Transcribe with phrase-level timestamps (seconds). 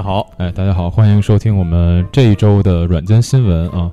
[0.00, 3.90] 家好，哎，大家好，欢迎收听我们这一周的软件新闻啊！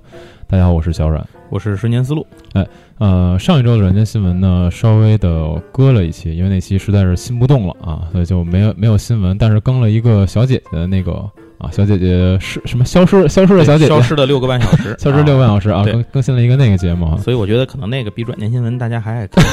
[0.48, 1.22] 大家好，我是小阮。
[1.50, 2.26] 我是瞬间思路。
[2.54, 2.66] 哎
[2.98, 11.12] 呃，上一周的软件新闻呢，稍微的搁了一期，因为那期实在是新不动了啊，所以就没有没有新闻，但是更了一个小姐姐的那个
[11.58, 19.44] 啊，小姐姐是什么消失消失的小姐姐，消失的六个半小时， 消失六个半小时啊，对更更新了一个那个节目啊，所以我觉得可能那个比软件新闻大家还爱看。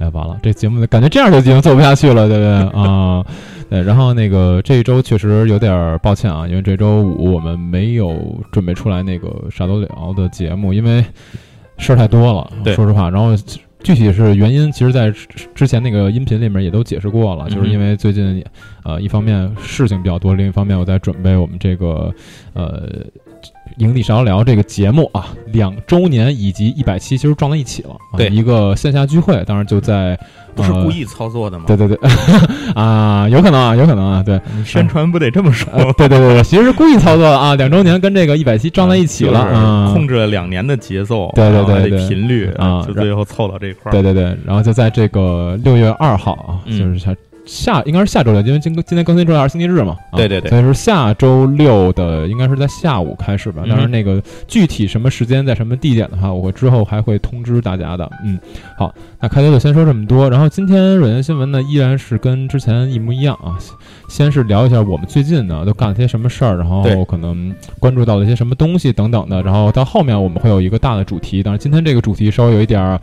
[0.00, 3.22] 哎，完了，这节目感觉这样就已经做不下去了，对不对啊？
[3.72, 11.02] 对，然后那个这一周确实有点儿抱歉啊，因为这周五我们没有准备出来那个啥都聊的节目，因为
[11.78, 13.08] 事儿太多了，对说实话。
[13.08, 13.34] 然后
[13.82, 18.44] 具体是原因，其实在之之前那个音频里面也都解释过了，就是因为最近
[18.84, 22.12] 呃一方面事情比较多，另一方面我在准备我们这个
[22.52, 22.86] 呃。
[23.78, 30.18] 营地少聊这个节目啊，两周年以及一百期其实撞在一起了，啊对一个线下聚会，当然就在呃
[30.54, 31.64] 不是故意操作的吗？
[31.66, 31.98] 对对对，
[32.74, 35.72] 啊，有可能啊，有可能啊，对，宣传不得这么说？
[35.72, 43.92] 呃 对对对对，其实是故意操作的啊，两周年跟这个一百期撞在一起了控制了两年的节奏，对对对对频率啊就最后凑到这块儿。
[43.92, 47.14] 对对对，然后就在这个六月二号啊，嗯就是下
[47.44, 58.08] 下应该是下周六，因为今今天更新周二是星期日嘛，啊对对对所以说下周六的应该是在下午开始吧，当然那个具体什么时间在什么地点的话，我会之后还会通知大家的。
[58.24, 58.38] 嗯，
[58.78, 63.58] 好，那开头就先说这么多，然后今天软件新闻呢依然是跟之前一模一样啊，
[64.08, 73.00] 先是聊一下我们最近呢都干了些什么事儿，然后可能关注到了一些什么东西等等的，然后到后面我们会有一个大的主题，当然今天这个主题稍微有一点儿，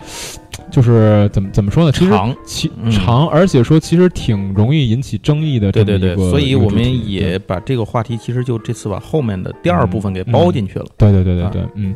[0.71, 2.91] 就是怎么怎么说呢，其实长，其嗯。
[2.91, 10.85] 长，而且说其实挺容易引起争议的这对对对，所以我们也把这个话题，其实就这次把后面的第二部分给包进去了。
[10.97, 11.95] 对对对对对，嗯，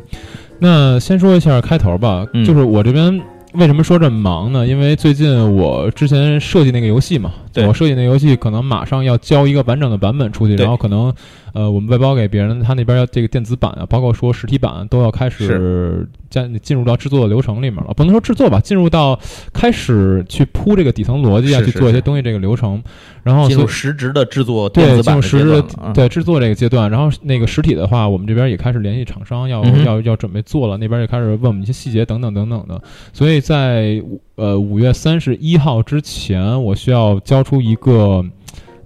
[0.58, 2.44] 那先说一下开头吧，嗯。
[2.44, 3.20] 就是我这边
[3.54, 4.66] 为什么说这么忙呢？
[4.66, 7.66] 因为最近我之前设计那个游戏嘛，对。
[7.66, 11.14] 我设计那游戏可能马上要交一个完整的版本出去，然后可能
[11.54, 19.18] 呃我们外包给别人，他那边要这个电子版啊，包括说实体版都要开始加进入到制作的流程里面了，不能说制作吧，进入到
[19.52, 22.82] 开始去铺这个底层逻辑啊，去是是是做一些东西这个流程，
[23.22, 25.86] 然后进入实质的制作对，电子版的进入实质阶段。
[25.86, 32.82] 啊对制作这个阶段，然后那个实体的话，我们这边也开始联系厂商要，嗯要要准备做了，那边也开始问我们一些细节等等等等的。
[33.12, 34.02] 所以在
[34.34, 38.24] 呃五月三十一号之前，我需要交出一个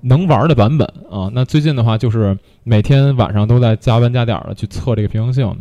[0.02, 1.30] 能玩的版本啊。
[1.32, 5.56] 那最近的话，就是每天晚上都在加班加点儿的去测这个平衡性，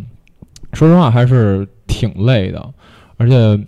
[0.74, 2.70] 说实话还是挺累的，
[3.16, 3.60] 而且。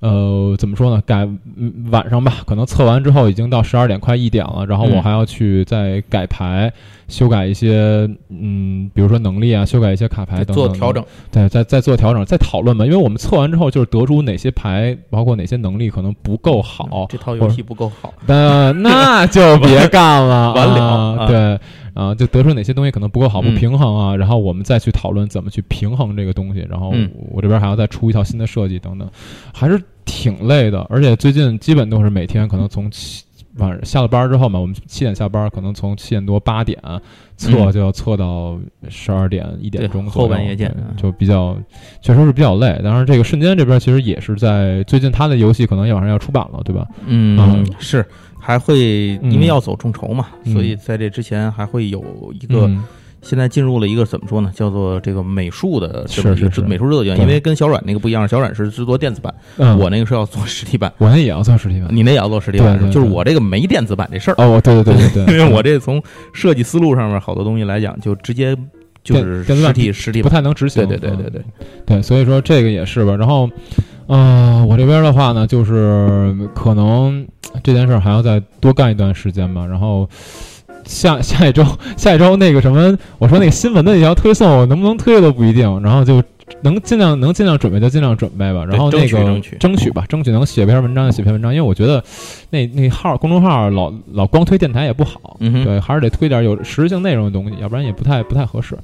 [0.00, 1.02] 呃，怎么说呢？
[1.04, 6.72] 改嗯晚上吧，可能测完之后已经到十二点快一点了，然后我还要去再改牌，
[7.08, 12.84] 修改一些嗯，比如说能力啊，修改一些卡牌等等做调整，对，再再做调整，再讨论吧。
[12.84, 18.12] 因为我们测完之后，就是得出哪些牌，包括哪些能力可能不够好，这套游戏不够好。
[18.26, 21.58] 那那就别干了， 完了对
[21.94, 29.08] 啊，就得出哪些东西可能不够好、不嗯平衡啊，然后我们再去讨论怎么去平衡这个东西，然后嗯我这边还要再出一套新的设计等等，
[29.52, 30.86] 还是挺累的。
[30.90, 33.24] 而且最近基本都是每天可能从七
[33.58, 36.78] 晚上下了班之后嘛，我们七点下班，可能从七点多八点
[37.36, 38.58] 测嗯就要测到
[38.88, 41.56] 十二点一点钟左右后半夜见就比较
[42.00, 42.80] 确实是比较累。
[42.82, 46.86] 当然，这个瞬间这边其实也是在最近他的游戏可能也马上要出版了，对吧？
[47.06, 48.04] 嗯嗯，是，
[48.40, 52.02] 还会嗯因为要走众筹嘛，嗯所以在这之前还会有
[52.40, 52.84] 一个嗯
[53.22, 56.60] 现在进入了一个怎么说呢，叫做这个美术的这么一个是是。
[56.60, 57.22] 是美术制作阶段，对。
[57.22, 61.88] 因为跟小阮那个不一样，小阮是制作电子版，嗯，我那个是要做实体版，我那也要做实体版。
[61.90, 68.56] 你那也要做实体版，就是我这个没电子版这事儿，哦，对对对对对， 因为我这从设计思路上面好多东西来讲，就直接
[69.02, 70.86] 就是实体实体不，太能执行。
[70.86, 71.32] 对对对对嗯。
[71.86, 73.16] 对，对，所以说这个也是吧。
[73.16, 73.48] 然后，
[74.06, 77.26] 呃，我这边的话呢，就是可能
[77.62, 79.66] 这件事儿还要再多干一段时间吧。
[79.66, 80.08] 然后
[80.88, 81.62] 下下一周
[81.98, 85.68] 下一周那个什么，我说那个新闻的那条推送，我能不能推都不一定。
[85.82, 86.22] 然后就
[86.62, 88.64] 能尽量能尽量准备就尽量准备吧。
[88.64, 92.02] 然后那个争取争取吧，争取能写篇文章就写篇文章，因为我觉得
[92.48, 98.76] 那那号公众号老老光推电台也不好，嗯对，还是得推点有实质性内容的东西，要不然也不太不太合适。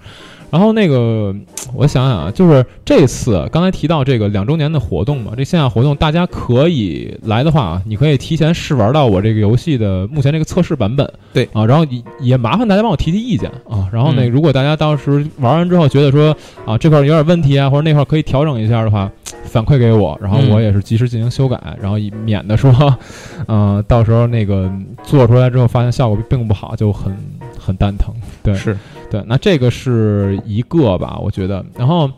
[0.51, 1.35] 然后那个，
[1.75, 11.11] 我想想啊，就是这次刚才提到这个两周年的活动嘛，这线下活动大家可以来的话啊，你可以提前试玩到我这个游戏的目前这个测试版本。
[11.33, 13.89] 对啊，然后也也麻烦大家帮我提提意见啊。
[13.93, 19.11] 然后呢，嗯如果大家到时玩完之后觉得说啊这块儿有点问题啊，或者那块儿可以调整一下的话，
[19.55, 22.73] 反馈给我，然后嗯我也是及时进行修改，然后以免得说，
[23.47, 24.69] 呃，到时候那个
[25.05, 27.17] 做出来之后发现效果并不好，就很
[27.57, 28.13] 很蛋疼。
[28.43, 28.77] 对，是，
[29.09, 31.65] 对，那这个是一个吧，我觉得。
[31.79, 32.11] 然后，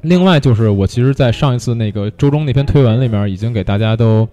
[0.00, 4.28] 另外就是我其实，在上一次那个周中那篇推文里面，已经给大家都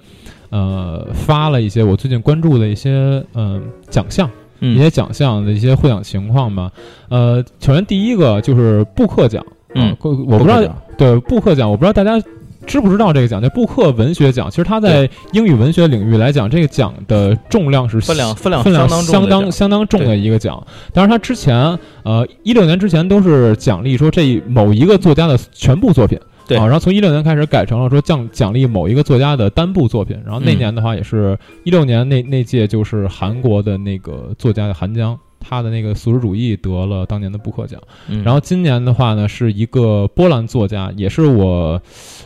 [0.50, 2.90] 呃发了一些我最近关注的一些
[3.36, 3.62] 嗯、呃
[3.92, 4.28] 奖项，
[4.60, 6.72] 一嗯些奖项的一些获奖情况吧。
[7.10, 9.46] 呃，首先第一个就是布克奖，
[9.76, 10.62] 嗯啊，我不知道
[10.98, 12.24] 对布克奖，我不知道大家。
[12.68, 14.48] 知不知道这个奖叫布克文学奖？
[14.48, 20.64] 其实它在英语文学领域来讲，这个奖的重量是分量分量分量相当相当相当重的一个奖。
[20.94, 21.58] 当然，它之前
[22.04, 30.16] 呃一六年之前都是奖励说这某一个作家的全部作品，对啊，然后从一六年开始改成了说奖奖励某一个作家的单部作品。
[30.24, 35.18] 然后那嗯年的话也是一六年那那届就是韩国的那个作家的韩江。
[35.42, 41.82] 他的那个素食主义得了当年的布克奖，嗯然后今年的话呢，是一个波兰作家，也是我，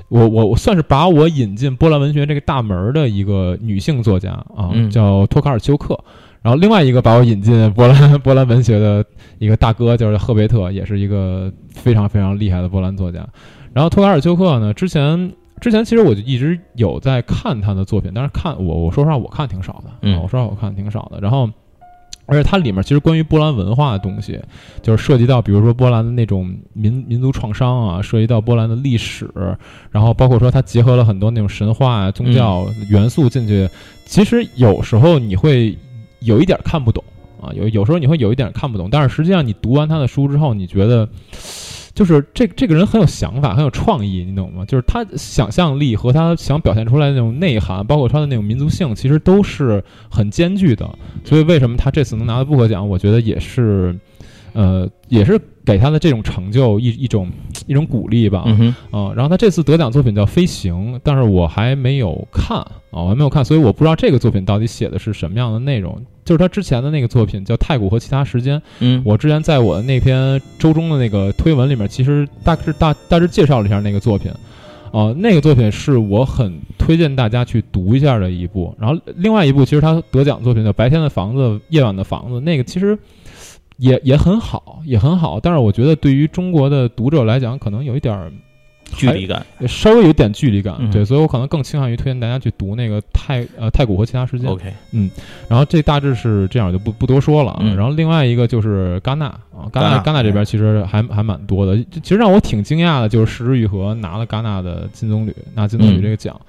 [0.10, 5.98] 我我我算是把我引进波兰文学这个大门儿的一个女性作家啊，嗯叫托卡尔丘克。
[6.42, 9.04] 然后另外一个把我引进波兰 波兰文学的
[9.40, 13.28] 一个大哥就是赫贝特，也是一个非常非常厉害的波兰作家。
[13.74, 21.20] 然后托卡尔丘克呢，之前之前其实我就一直有在看他的作品，但是看我我说实话我看挺少的，嗯啊我说实话我看挺少的。
[21.20, 21.50] 然后。
[22.26, 24.40] 而且它里面其实关于波兰文化的东西，
[24.82, 29.30] 就是涉及到比如说波兰的那种民民族创伤啊，涉及到波兰的历史，
[29.92, 33.70] 然后包括说它结合了很多那种神话啊、宗教元素进去。
[34.06, 35.78] 其实有时候你会
[36.20, 37.04] 有一点看不懂
[37.42, 41.08] 啊，有有时候你会有一点看不懂，但是实际上你读完他的书之后，你觉得。
[41.96, 44.66] 就是这这个人很有想法，很有创意，你懂吗？
[44.66, 49.82] 就是他想象力和他想表现出来的那种内涵，包括他的那种民族性，其实都是
[50.12, 50.88] 很艰巨的。
[51.24, 53.98] 所以为什么他这次能拿到布克奖，我觉得也是，
[54.56, 57.30] 呃，也是给他的这种成就一一种
[57.68, 58.44] 一种鼓励吧。
[58.48, 58.74] 嗯
[59.16, 66.02] 然后他这次得奖作品叫《飞行》，但是我还没有看啊，我还没有看，所以我不知道这个作品到底写的是什么样的内容。
[66.24, 74.32] 就是他之前的那个作品叫《太古和其他时间》，嗯，我之前在我的那篇周中的那个推文里面，其实大致大大致介绍了一下那个作品。
[74.92, 78.74] 呃，那个作品是我很推荐大家去读一下的一部。
[78.80, 82.98] 然后另外一部，其实他得奖作品叫《白天的房子，夜晚的房子》，那个其实
[83.78, 85.40] 也也很好，也很好。
[85.40, 88.32] 但是我觉得对于中国的读者来讲，可能有一点儿
[88.94, 94.50] 距离感稍微有点距离感，嗯对，所以我可能更倾向于推荐大家去读那个太呃太古和其他时间。
[94.50, 95.10] ，OK，嗯
[95.50, 97.60] 然后这大致是这样，就不不多说了啊。
[97.62, 101.76] 嗯然后另外一个就是戛纳啊，戛纳戛纳这边其实还还蛮多的。
[102.04, 106.40] 其实让我挺惊讶的，就是石之愈合拿了戛纳的金棕榈，拿金棕榈嗯这个奖，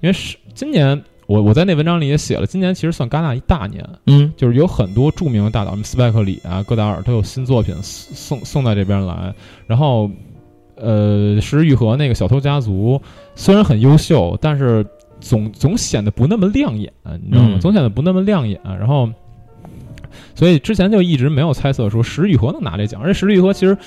[0.00, 9.32] 因为是今年我我在那文章里也写了，今年其实算戛纳一大年，嗯就是有很多著名的大导，什么斯派克里啊、戈达尔都有新作品送送送到这边来。
[9.64, 10.10] 然后，
[10.74, 13.00] 呃，石之愈合那个《小偷家族》
[13.36, 14.84] 虽然很优秀，但是
[15.20, 16.92] 总总显得不那么亮眼，
[17.22, 17.50] 你知道吗？
[17.52, 18.60] 嗯总显得不那么亮眼。
[18.64, 19.08] 然后，
[20.34, 23.00] 所以之前就一直没有猜测说石之愈合能拿这奖。
[23.00, 23.78] 而且石之愈合其实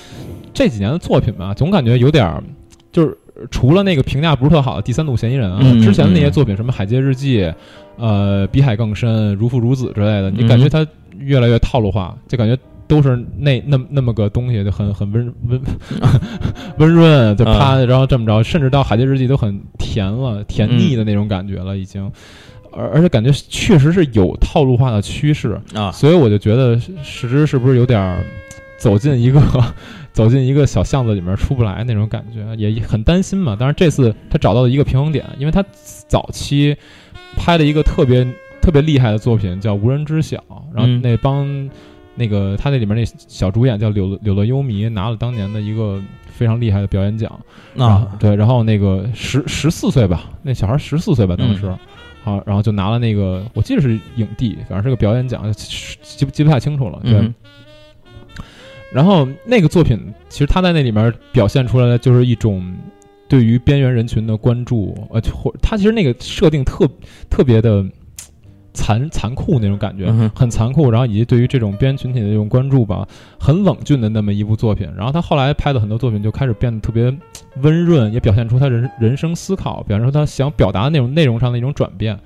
[0.54, 2.42] 这几年的作品吧，总感觉有点儿
[2.90, 3.18] 就是。
[3.50, 7.42] 除了那个评价不是特好的《第三度嫌疑人》啊，嗯之前的那些嗯作品，什么《海街日记》，
[7.96, 10.48] 呃，比海更深、如父如子之类的，你嗯。
[10.48, 10.86] 感觉它
[11.18, 15.60] 越来越套路化，就感觉都是那那那么个东西，就很很温温
[16.78, 22.10] 温润，就啪，然后这么着，甚至到海街日记都很甜了，甜腻的那种感觉了，已经。
[22.76, 28.24] 而而且感觉确实是有套路化的趋势，啊，所以我就觉得石之是不是有点儿
[28.78, 29.40] 走进一个
[30.14, 33.54] 走进一个小巷子里面出不来那种感觉，也很担心嘛。
[33.58, 35.62] 但是这次他找到了一个平衡点，因为他
[36.08, 36.74] 早期
[37.36, 38.24] 拍了一个特别
[38.62, 40.38] 特别厉害的作品叫《无人知晓》，
[40.72, 41.68] 然后嗯那帮
[42.14, 47.30] 那个他那里面那小主演叫柳柳乐优弥，拿了当年的一个非常厉害的表演奖。
[47.76, 51.78] 啊，对，然后那个十十四岁吧，那小孩十四岁吧，当时，嗯
[52.22, 57.00] 好，然后就拿了那个，我记得是影帝，反正是个表演奖，记不记不太清楚了。
[57.02, 57.34] 对，嗯
[58.94, 62.64] 然后那个作品，其实他在那里面表现出来的就是一种
[63.28, 66.88] 对于边缘人群的关注，呃，或他其实那个设定特
[67.28, 67.84] 特别的
[68.72, 73.04] 残残酷那种感觉，嗯很残酷，然后以及对于这种边缘群体的这种关注吧，
[73.38, 74.88] 很冷峻的那么一部作品。
[74.96, 77.12] 然后他后来拍的很多作品就开始变得特别
[77.62, 82.16] 温润，也表现出他人人生思考，表现出他想表达的那种内容上的一种转变。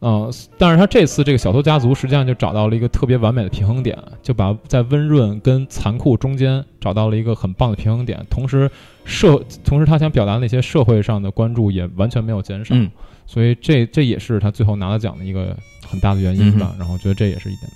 [0.00, 8.70] 嗯、但是他这次这个小偷家族实际上就找到了一个特别完美的平衡点，就把在温润跟残酷中间找到了一个很棒的平衡点，同时
[9.04, 12.74] 社同时他想表达那些社会上的关注也完全没有减少。
[12.74, 12.90] 嗯
[13.28, 16.72] 所以这这也是他最后拿了奖的一个很大的原因吧。
[16.78, 17.68] 然后我觉得这也是一点。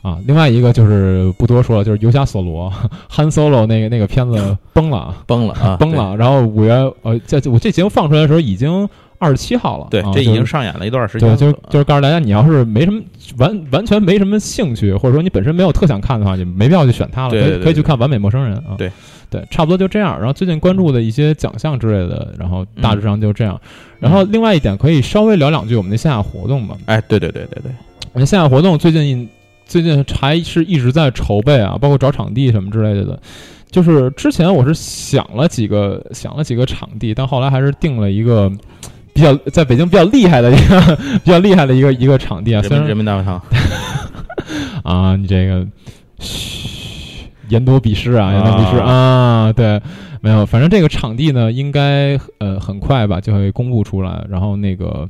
[0.00, 0.16] 啊。
[0.28, 2.72] 另外一个就是不多说了，就是游侠索罗
[3.10, 6.16] ，Han Solo 那个那个片子崩了啊，崩了啊，崩了。
[6.16, 8.88] 然后五月呃，在我这节目放出来的时候已经
[9.22, 13.00] 二十七号了，对，啊这已经上演了一段时间对，就是就是告诉大家，你要是没什么
[13.38, 18.74] 完完全没什么兴趣，或者说你本身没有特想看的话，就没必要去选它了，可以可以去看《完美陌生人》啊。
[18.76, 18.90] 对
[19.30, 20.18] 对，差不多就这样。
[20.18, 23.58] 然后最近关注的一些奖项之类的，然后大致上就这样。
[24.00, 26.76] 然后另外一点，可以稍微聊两句我们的线下活动吧。
[26.86, 27.72] 哎，对对对对对，
[28.12, 29.28] 我们线下活动最近
[29.64, 33.18] 最近还是一直在筹备啊，包括找场地什么之类的。
[33.70, 38.52] 就是之前我是想了几个想了几个场地，但后来还是定了一个
[39.14, 42.60] 比较在北京比较厉害的一个比较厉害的一个一个场地啊。
[42.60, 43.42] 人民虽然人民大会堂，
[44.84, 45.66] 啊，你这个
[46.18, 49.52] 嘘，言多必失啊，言多必失啊啊。
[49.52, 49.80] 对，
[50.20, 55.08] 没有，反正这个场地呢，应该呃很快吧就会公布出来，然后那个。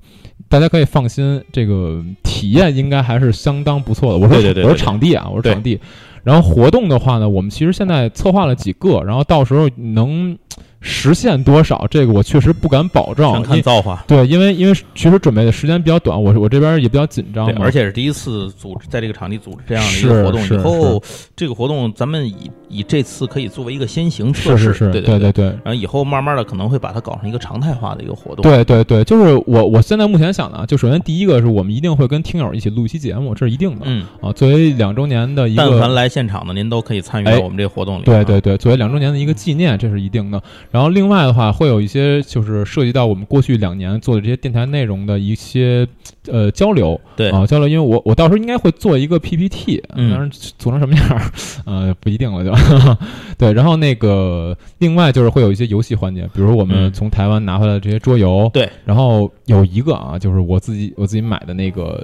[0.48, 4.18] 大家可以放心，这个体验应该还是相当不错的。
[4.18, 5.80] 我说我说场地啊，我说场地。
[6.24, 10.36] 然后活动的话呢，我们其实现在策划了几个，然后到时候能
[10.82, 13.32] 实现多少，这个我确实不敢保证。
[13.32, 14.04] 全看造化。
[14.06, 17.60] 对，因为因为其实准备的时间比较短，我我这边也比较紧张对，嘛。
[17.62, 21.02] 而且是第一次组织在这个场地组织这样的一个活动，以后
[21.36, 25.32] 这个活动咱们以以这次可以作为一个先行测试，是是是，对对对。
[25.32, 25.44] 对。
[25.46, 28.42] 然后以后慢慢的可能会把它搞成一个常态化的一个活动。
[28.42, 34.32] 对对对，就是我我现在目前想的啊，就首先第一个是我们一定会跟听友一起录一期节目，这是一定的、嗯，啊。
[34.32, 38.02] 作为两周年的一个但凡，来现场的，您都可以参与哎到我们这个活动里。
[38.02, 40.42] 啊对对，对，作为两周年的一个纪念，这是一定的。
[40.72, 45.86] 然后另外的话，会有一些就是涉及到我们过去两年做的这些电台内容的一些
[46.26, 47.00] 呃交流。
[47.14, 47.30] 对。
[47.30, 50.10] 啊交流，因为我我到时候应该会做一个 PPT，嗯。
[50.10, 51.30] 当然做成什么样儿
[51.66, 52.52] 呃 不一定了就。
[53.38, 53.52] 对。
[53.52, 56.92] 然后那个另外就是会有一些游戏环节，比如我们嗯。
[56.92, 62.02] 从台湾拿回来的这些桌游，对，然后有一个啊，就是我自己我自己买的那个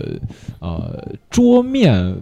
[0.61, 2.15] 呃桌面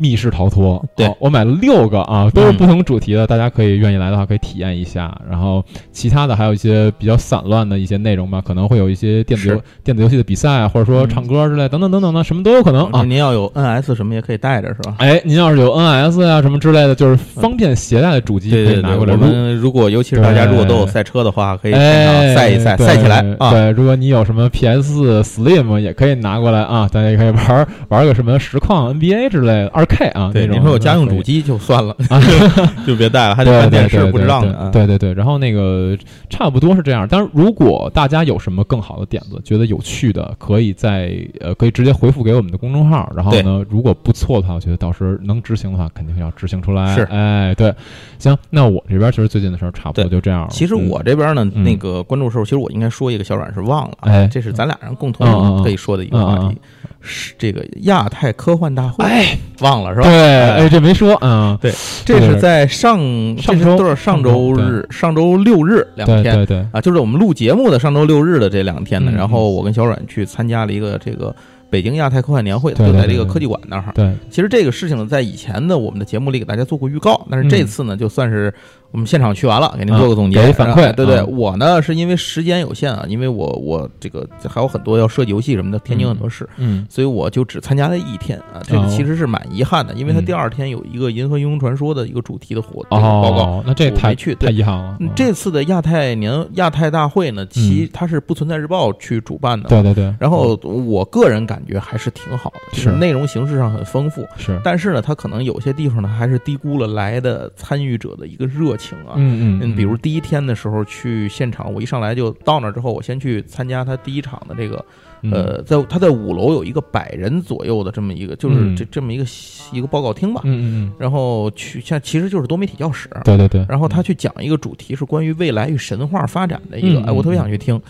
[0.00, 5.14] 密室逃脱，对啊我买了六个啊，都是嗯不同主题的，大家可以愿意来的话可以体验一下。
[5.30, 13.02] 然后其他的还有一些比较散乱的一些内容吧，可能会有一些电子游电子游戏的比赛，或者说嗯唱歌之类等等等等的，什么都有可能啊。
[13.02, 14.94] 您要有 NS 什么也可以带着是吧？
[14.98, 19.12] 哎，您要是有 NS 啊、什么之类的，就是方便携带的主机可对对对，以拿过来。
[19.12, 23.50] 我如们如果尤其是大家如果都有赛车的话，可以赛一赛，对赛起来啊！
[23.50, 30.30] 对，如果你有什么 PS Slim 也可以拿过来啊，大家也可以玩玩个什么实况 NBA 之类的二 K 啊。
[30.32, 32.20] 对，那种您说有家用主机就算了，啊，
[32.86, 34.70] 就别带了，还得看电视，不值当的啊。
[34.70, 35.96] 对对对，然后那个
[36.28, 37.06] 差不多是这样。
[37.10, 43.10] 但是，如果大家有什么更好的点子，觉得有趣的，可以在呃可以直接回复给我们的公众号。
[43.16, 46.94] 然后呢，如果不错的话，我觉得到时候能执行的话，肯定要执行出来。
[46.94, 47.74] 是哎，对，
[48.18, 50.48] 行，那我这边其实最近的事儿差不多就这样了。
[50.50, 56.56] 其实嗯我这边呢，嗯那个关注的时候，其实我应该说一个小软是忘了啊，哎这是咱俩人共同可以说的一个话题，
[57.00, 60.02] 是这个亚太科幻大会，哎，忘了是吧？
[60.02, 61.72] 对，哎，这没说，嗯，对
[62.04, 62.98] 这是在上
[63.38, 63.96] 上周都是？
[63.96, 69.10] 上周日、上周六日两天对对对，啊，就是我们录节目的上周六日的这两天呢。
[69.14, 71.34] 嗯然后我跟小阮去参加了一个这个
[71.68, 73.84] 北京亚太科幻年会，就在这个科技馆那儿。
[73.94, 78.52] 对，其实这个事情呢，在以前的我们的节目里给大家做过预告，但是这嗯次呢，就算是
[78.90, 93.38] 我们现场去完了，给您做个总结，对对，嗯我呢是因为时间有限啊，因为我我这个还有很多要设计游戏什么的，天津很多事，嗯所以我就只参加了一天啊，这个哦其实是蛮遗憾的，因为它嗯第二天有一个《银河英雄传说》的一个主题的活这个报告。
[93.38, 95.08] 哦，那这太我没去太遗憾了嗯。
[95.14, 97.90] 这次的亚太年亚太大会呢，其嗯。
[97.92, 109.12] 它是不存在日报去主办的，对对对，然后我个人感觉还是挺好的，就是内容形式上很丰富，是，但是呢，它可能有些地方呢还是低估了来的参与者的一个热情啊。
[109.16, 114.82] 嗯嗯嗯，比如第一天的时候去现场，我一上来就到那之后，我先去参加他第一场的这个，
[115.20, 115.30] 嗯。
[115.30, 118.74] 呃，在他在五楼有一个百人左右的这么一个，就是嗯。
[118.74, 119.24] 这这么一个
[119.72, 120.40] 一个报告厅吧。
[120.44, 127.80] 嗯嗯嗯，然后去像其实就是多媒体教室，对对对，然后他去讲一个主题是关于未来与神话发展的一个，嗯哎，我特别嗯想去听。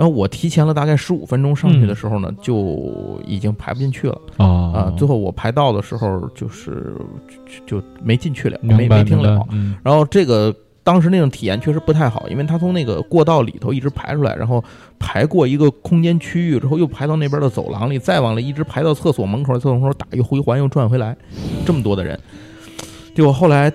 [0.00, 4.94] 然后我提前了大概十五分钟上去的时候呢，就已经排不进去了啊啊。
[4.96, 6.94] 最后我排到的时候，就是
[7.66, 9.46] 就就没进去了，没没听了。
[9.50, 14.64] 嗯然后这个当时那种体验确实不太好，因为他从那个过道里头一直排出来，然后
[14.98, 21.14] 排过一个空间区域之后，又排到那边的走廊里，再往里一直排到厕所门口，厕所门口打一回环又转回来，
[21.66, 22.18] 这么多的人。
[23.14, 23.70] 结果后来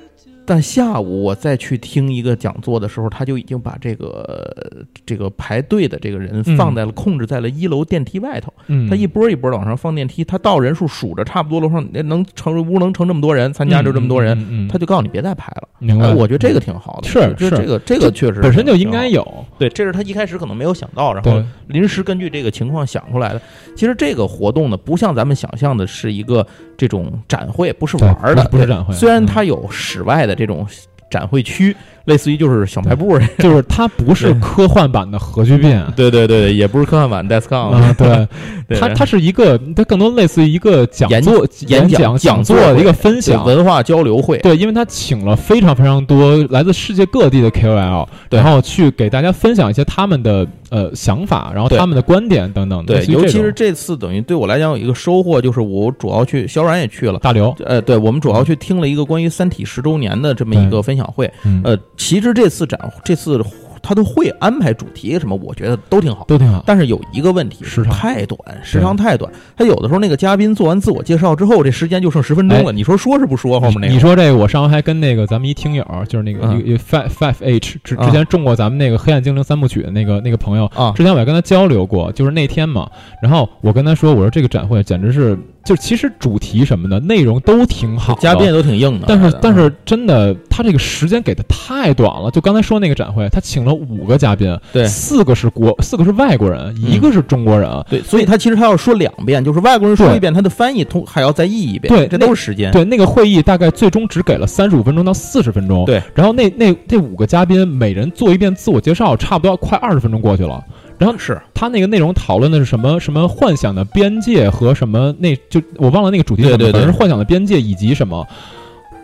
[0.45, 8.53] 但下午我再去听一个讲座的时候，他就已经把这个这个排队的这个人嗯放在了、控制在了一楼电梯外头。
[8.67, 15.67] 嗯，他一波一波的往上放电梯，他到人数数着差不多楼上能成屋能成这么多人，参加就这么多人，嗯，嗯嗯他就告诉你别再排了。
[15.79, 16.05] 明白。
[16.05, 23.41] 哎，我觉得这个挺好的，是就是这个这个确实本身就应该有，对，这是他一开始可能没有想到，然后，临时根据这个情况想出来的。
[23.75, 26.45] 其实这个活动呢，不像咱们想象的是一个
[26.77, 29.25] 这种展会，不是玩儿的，不是展会虽然嗯。
[29.25, 30.67] 它有室外的这种
[31.09, 31.75] 展会区，
[32.05, 33.19] 类似于就是小卖部。
[33.39, 35.85] 就是它不是科幻版的核聚变。
[35.95, 38.27] 对对对，也不是科幻版 DESCON，、啊，对，
[38.67, 43.45] 对它它是一个，它更多类似于一个讲座、演讲讲讲座一个分享。
[43.45, 44.37] 文化交流会。
[44.39, 52.95] 对，因为他请了非常非常多来自世界各地的 KOL，然后去给大家分享一些他们的呃想法，然后他们的观点等等的。
[52.95, 57.19] 对，尤其是这次等于对我来讲有一个收获，就是我主要去小冉也去了。
[57.19, 61.31] 大刘，呃，对，我们主要去听了一个关于《三体》十周年的这么一个分享会。
[61.43, 63.43] 嗯，呃，其实这次展这次
[63.85, 66.25] 他都会安排主题什么，我觉得都挺好。
[66.27, 66.63] 都挺好。
[66.65, 69.31] 但是有一个问题，时长太短，时长太短。
[69.55, 72.71] 他有的时候那个嘉宾做完自我介绍之后，这时间就剩十分钟了。
[72.71, 73.93] 你说说是不说后面那个？
[73.93, 82.89] 你说这个，我上回还跟那个咱们一听友，就是那个 Five Five H 之啊之前中过咱们那个黑暗精灵三部曲的那个那个朋友，啊，之前我也跟他交流过，就是那天嘛，
[83.21, 89.05] 然后我跟他说，我说这个展会简直是，就其实主题什么的内容都挺好，嘉宾也都挺硬的。
[89.07, 92.31] 但是但嗯是真的，他这个时间给的太短了。
[92.31, 97.69] 就刚才说那个展会，他请了五个嘉宾，对四个是国，四个是外国人，一个是中国人。
[97.89, 101.93] 对，所以他其实他要说两遍，就是外国人说一遍，他的翻译通还要再译一遍。
[101.93, 102.71] 对这都是时间。
[102.71, 105.85] 对，那个会议大概最终只给了三十五分钟到四十分钟。
[105.85, 110.63] 对，然后那那这五个嘉宾每人做一遍自我介绍，差不多快二十分钟过去了。
[110.97, 112.99] 然后是他那个内容讨论的是什么？
[112.99, 118.25] 什么幻想的边界和什么那就我忘了那个主题是什对反正是幻想的边界以及什么。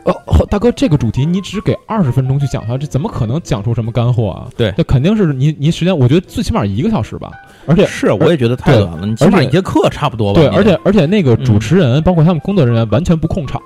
[0.06, 4.48] 哦，哦大哥，这个主题你只给二十分钟去讲它，这怎么可能讲出什么干货啊？
[4.58, 7.32] 对那肯定是你你时间，我觉得最起码一个小时吧。
[7.68, 9.06] 而且是，我也觉得太短了。
[9.06, 10.42] 你起码一节课差不多吧？
[10.42, 13.62] 对，而且而且那个主持人、包括他们工作人员完全不控场，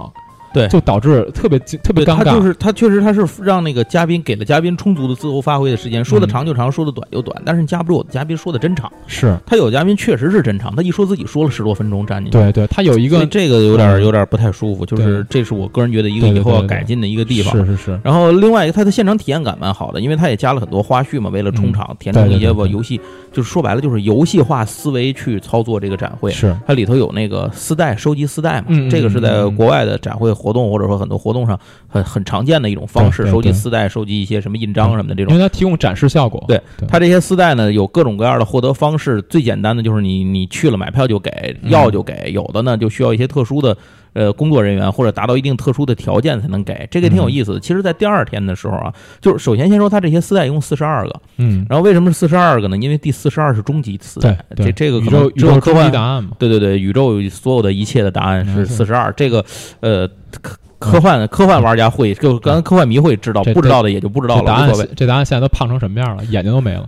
[0.55, 0.67] 对。
[0.69, 2.33] 就导致特别特别他尴尬。
[2.33, 6.29] 就是他确实他是让那个嘉宾给了嘉宾充足的自由发挥的时间，说的嗯。
[6.29, 7.41] 长就长，说的短就短。
[7.45, 9.37] 但是你架不住我的嘉宾说的真长，是。
[9.45, 12.37] 他有嘉宾确实是真长，他一说自己说了十多分钟站进去。
[12.37, 14.05] 对对，他有一个这个有点嗯。
[14.05, 17.51] 有点不太舒服，就是这是我个人觉得一个以后要改进的一个地方。
[17.55, 23.01] 是是是，然后另外一个，他的现场体验感蛮好的，因为他也加了很多花絮嘛，为了充场，填充一些吧游戏，
[23.35, 26.31] 就是说白了就是游戏化思维去操作这个展会。
[26.31, 35.33] 是它里头有那个丝带收集丝带嘛，这个是在国外的展会活动或者说很多活动上很很常见的一种方式，收集丝带、收集一些什么印章什么的这种。
[35.33, 36.41] 因为它提供展示效果。
[36.47, 41.29] 对对，它这些丝带呢，有各种各样的获得方式，最简单的就是你你去了买票就给，
[41.61, 43.75] 嗯要就给，有的呢就需要一些特殊的。
[44.15, 47.59] 呃，工作人员或者达到一定特殊的条件才能给，这个挺有意思的。
[47.59, 52.77] 其实，在第二天的时候啊，就是首先先说他这些丝带一共四十二个，嗯，然后为什么是四十二个呢？
[52.77, 56.31] 因为第四十二是终极丝对带，这这个可宇宙能宇宙科幻答案嘛。
[56.39, 59.13] 对对对，宇宙所有的一切的答案是四十二。
[59.17, 59.43] 这个
[59.81, 60.07] 呃，
[60.41, 64.71] 科科幻科幻玩家会，就刚科幻迷会知道，不知道的也就不知道了，答案。
[64.95, 66.23] 这答案现在都胖成什么样了？
[66.25, 66.87] 眼睛都没了。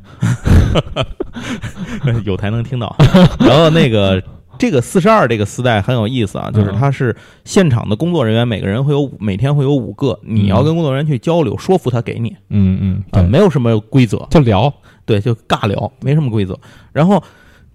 [2.23, 2.95] 有台能听到。
[3.39, 4.21] 然后那个
[4.57, 7.15] 这个四十二这个丝带很有意思啊，就是它是
[7.45, 14.73] 现场的工作人员，每个人会有每天会有五个，你要跟工作人员去交流，说服他给你嗯嗯，啊，对，没有什么规则，就聊。
[15.05, 16.59] 对，就尬聊，没什么规则。
[16.91, 17.23] 然后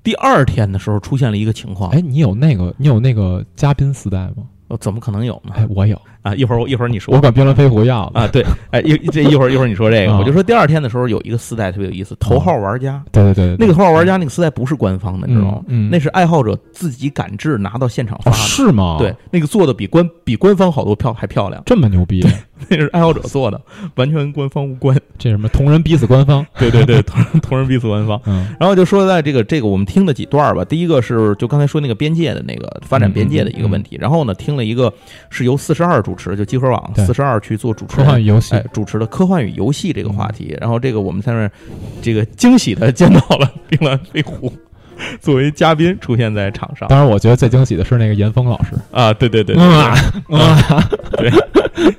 [0.02, 4.44] 第二天的时候出现了一个情况，哎，你有那个你有那个嘉宾丝带吗？
[4.68, 5.52] 我怎么可能有呢？
[5.54, 7.20] 哎，我有，啊，一会儿我一会儿你说我。
[7.20, 8.22] 管冰蓝飞狐要了。
[8.22, 15.62] 啊，对，哎，一这一会儿一会儿你说这个，啊我就说第二天的时候有一个丝带特别有意思，头号玩家，对对对，那个头号玩家那个丝带不是官方的，你知道吗？
[15.90, 18.96] 那是爱好者自己赶制拿到现场发哦的，是吗？
[18.98, 22.24] 对，，那个做的比官比官方好多票还漂亮，这么牛逼，
[22.68, 23.60] 那是爱好者做的，
[23.96, 24.96] 完全跟官方无关。
[25.18, 26.44] 这什么同人逼死官方？
[26.58, 28.20] 对对对，同人同人逼死官方。
[28.26, 34.92] 嗯然后就说在这个这个我们听的几段儿吧，第一个是就刚才说那个边界的那个发展边界的一个问题，然后呢听了一个
[35.30, 41.50] 是由四十二主持，就集合网四十二去做主持科，幻游戏哎，主持的科幻与游戏这个话题，然后这个我们在那儿
[42.00, 44.52] 这个惊喜的见到了冰蓝飞狐
[45.20, 48.70] 作为嘉宾出现在场上当然，我觉得最惊喜的是那个严峰老师。
[48.92, 49.94] 啊，对对对啊
[51.16, 51.30] 对，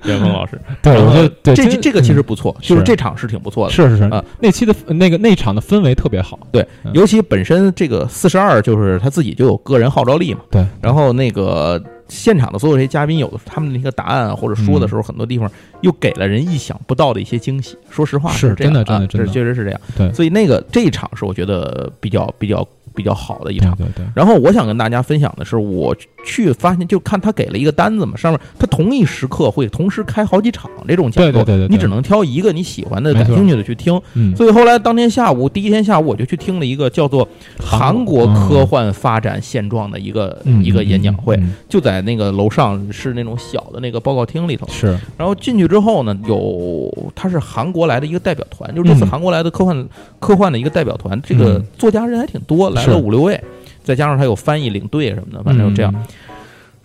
[0.06, 6.40] 严峰老师，对，我觉得对这这个其实嗯不错，就是是这场是挺不错的，是是是啊，那期的那个那场的氛围特别好。
[6.52, 11.82] 对嗯，尤其本身这个四十二就是他自己就有个人号召力嘛，对，然后那个
[12.14, 17.76] 现场的所有这些嘉宾，有的他们的那个答案啊或者说的时候，很多地方又给了人意想不到的一些惊喜。
[17.90, 19.82] 说实话是这样真的真的啊这真的确实是这样。
[19.98, 23.76] 对所以那个这一场是我觉得比较比较比较好的一场。
[23.76, 24.06] 对对。
[24.16, 34.00] 然后我想跟大家分享的是，我去发现，就看他给了一个单子嘛，上面他同一时刻会同时开好几场这种讲座，对对对，你只能挑一个你喜欢的、感兴趣的去听。
[34.14, 34.36] 嗯。
[34.36, 37.26] 所以后来当天下午，第一天下午我就去听了一个叫做
[37.60, 44.68] 《韩国科幻发展现状》的一个一个演讲会，就在那个楼上是那种小的那个报告厅里头。
[44.70, 44.98] 是。
[45.18, 49.88] 然后进去之后呢，有他是韩国来的一个代表团，就是这次韩国来的科幻
[50.20, 53.40] 科幻的一个代表团，这个作家人还挺多，来了五六位。
[53.84, 55.94] 再加上他有翻译领队什么的，反正就这样。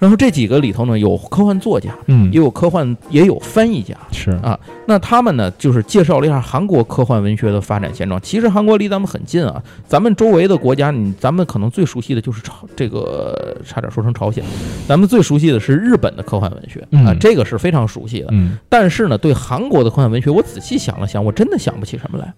[0.01, 4.59] 然后这几个里头呢，有科幻作家，嗯，也有科幻，也有翻译家，是啊。
[4.87, 8.21] 那他们呢，就是介绍了一下韩国科幻文学的发展现状。
[8.21, 14.45] 其实韩国离咱们很近啊，咱们周围的国家，你咱们可能最熟悉的就是朝这个，差点说成朝鲜。
[14.87, 18.29] 咱们最熟悉的是日本的科幻文学啊，这个是非常熟悉的。
[18.31, 18.57] 嗯。
[18.69, 22.33] 但是呢，对韩国的科幻文学，我仔细想了想，我真的想不起什么来。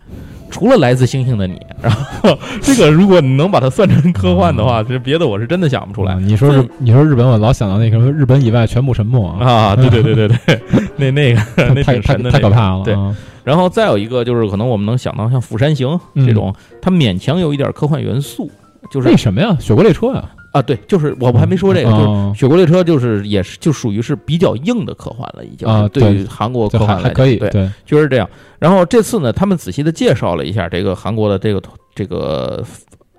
[0.50, 6.14] 除了来自星星的你， 然后这个如果你能把它算成科幻的话，这别的我是真的想不出来。
[6.16, 9.74] 你说日，你说日本，我老想到那个日本以外全部沉默 啊！
[9.76, 10.60] 对对对对对，
[10.96, 11.40] 那那个
[11.74, 12.84] 那太太太可怕了。
[12.84, 12.94] 对，
[13.44, 15.88] 然后再有一个就是可能我们能想到像《釜山行》
[16.26, 18.50] 这种，它勉强有一点科幻元素，
[18.90, 19.56] 就是为什么呀？
[19.60, 20.16] 雪国列车呀。
[20.16, 20.30] 啊，
[20.62, 28.28] 对，就是我我还没说这个，就是《雪国列车》，就是也是就属于是比较硬的科幻了，已经啊，对于韩国科幻还可以，对，就是这样。
[28.58, 31.62] 然后这次呢，他们仔细的介绍了一下这个韩国的这个
[31.94, 32.64] 这个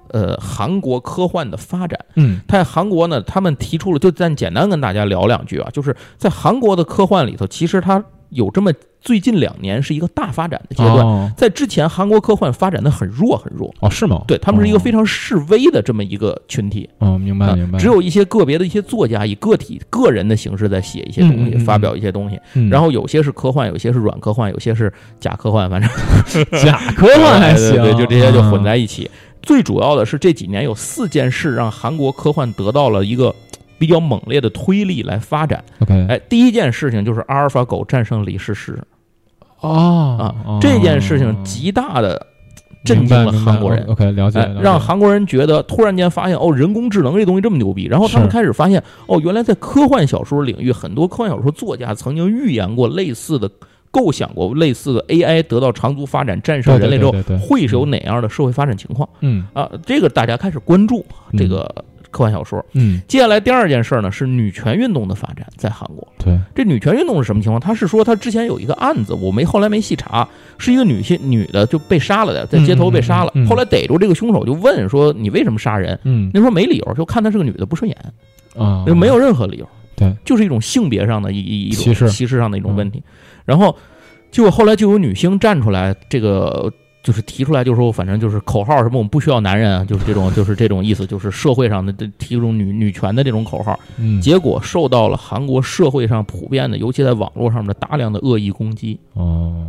[0.10, 1.98] 呃韩国科幻的发展。
[2.16, 8.74] 嗯，在韩国呢，他们提出了，就咱简单跟大家聊两句啊，就是在韩国的科幻里头，其实它有这么。
[9.04, 14.24] 最近两年是一个大发展的阶段，在之前韩国科幻发展的很弱很弱哦，是吗？
[14.28, 16.88] 对他们是一个非常示威的这么一个群体。
[17.00, 17.80] 哦，明白明白。
[17.80, 22.40] 只有一些个别的一些作家以个体个人的形式在写一些东西，发表一些东西。
[22.70, 25.90] 然后有些是科幻，有些是软科幻，有些是假科幻，反正
[26.62, 29.10] 假科幻还行，对，就这些就混在一起。
[29.42, 33.34] 最主要的是这几年有四件事让韩国科幻得到了一个。
[33.82, 35.64] 比较猛烈的推力来发展。
[35.80, 38.78] OK，哎，第一件事情就是阿尔法狗战胜李世石。
[39.62, 42.28] 哦啊，这件事情极大的
[42.86, 43.84] 震惊了韩国人。
[43.88, 47.88] OK，了解，让韩国人觉得突然间发现哦，人工智能这东西这么牛逼。
[47.88, 53.50] 然后他们开始发现哦，原来在科幻小说领域，很多科幻小说作家曾经预言过类似的、
[53.90, 59.10] 构想过类似的 AI 得到长足发展、战胜人类之后会是有哪样的社会发展情况。
[59.22, 61.04] 嗯啊，这个大家开始关注
[61.36, 61.74] 这个。
[62.12, 66.08] 科幻小说，嗯，接下来第二件事呢是女权运动的发展，在韩国。
[66.20, 67.60] 对，这女权运动是什么情况？
[67.60, 75.98] 他是说他之前有一个案子，我没后来没细查，是一个女性女的就被杀了的，在街头被杀了，后来逮住这个凶手就问说你为什么杀人？
[76.04, 77.98] 嗯，那说没理由，就看她是个女的不顺眼
[78.58, 83.02] 啊，就没有任何理由，对，就是一种性别上的一一种歧视歧视上的一种问题。
[83.46, 83.76] 然后
[84.30, 86.72] 结果后来就有女星站出来，这个。
[87.04, 99.00] 就是提出来，就是说，反正就是口号什么，我们不需要男人啊，就是这种，就是这种意思，就是社会上的这提这种女女权的这种口号，嗯，结果受到了韩国社会上普遍的，尤其在网络上面的大量的恶意攻击。
[99.14, 99.66] 哦，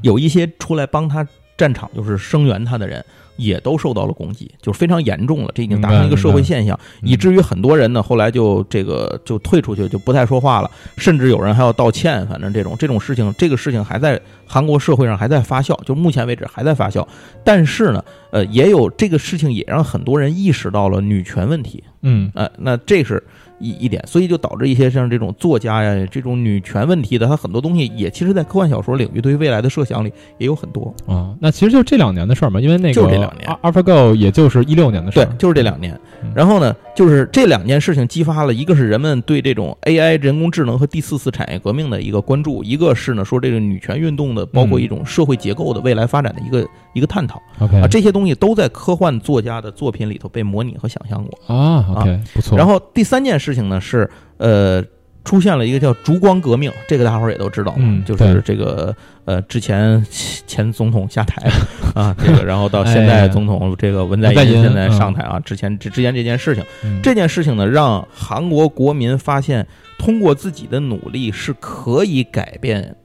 [0.00, 3.04] 有一些出来帮他战场，就是声援他的人。
[3.42, 5.50] 也都受到了攻击，就是非常严重了。
[5.54, 12.26] 这已经达成一个社会现象，以至于很多人呢后来就这个就退出去，就不太说话了，甚至有人还要道歉。
[12.28, 17.06] 反正这种这种事情，这个事情还在韩国社会上还在发酵，就目前为止还在发酵。
[17.44, 21.82] 但是呢，呃，也有这个事情也让很多人意识到了女权问题。
[22.02, 23.22] 嗯，呃，那这是。
[23.62, 31.34] 一一点，所以就导致一些像这种作家呀，这种女权问题的，他很多东西也其实，在科幻小说领域对于未来的设想里也有很多啊。
[31.40, 35.98] 那其实就这两年的事儿嘛，因为那个就是这两年，AlphaGo 也就是一六年的事儿，对，就是这两年。
[36.34, 47.40] 然后呢，就是这两件事情激发了一个是人们对这种 AI 人工智能和第四次产业革命的一个关注，一个是呢说这个女权运动的，包括一种社会结构的未来发展的一个一个探讨。
[47.58, 51.84] OK 啊，这些东西都在科幻作家的作品里头被模拟和想象过啊。
[51.96, 52.56] OK，不错。
[52.56, 54.08] 然后第三件事情呢是。
[54.38, 54.82] 呃，
[55.24, 58.92] 出现了一个叫烛光革命，这个大伙儿也都知道，嗯，就是这个
[59.24, 60.04] 呃，之前
[60.48, 61.48] 前总统下台
[61.94, 66.64] 啊，这个，然后到现在总统这个文在寅现在上台啊，之前之之前这件事情，
[67.04, 69.64] 这件事情呢，让韩国国民发现，
[69.96, 72.96] 通过自己的努力是可以改变。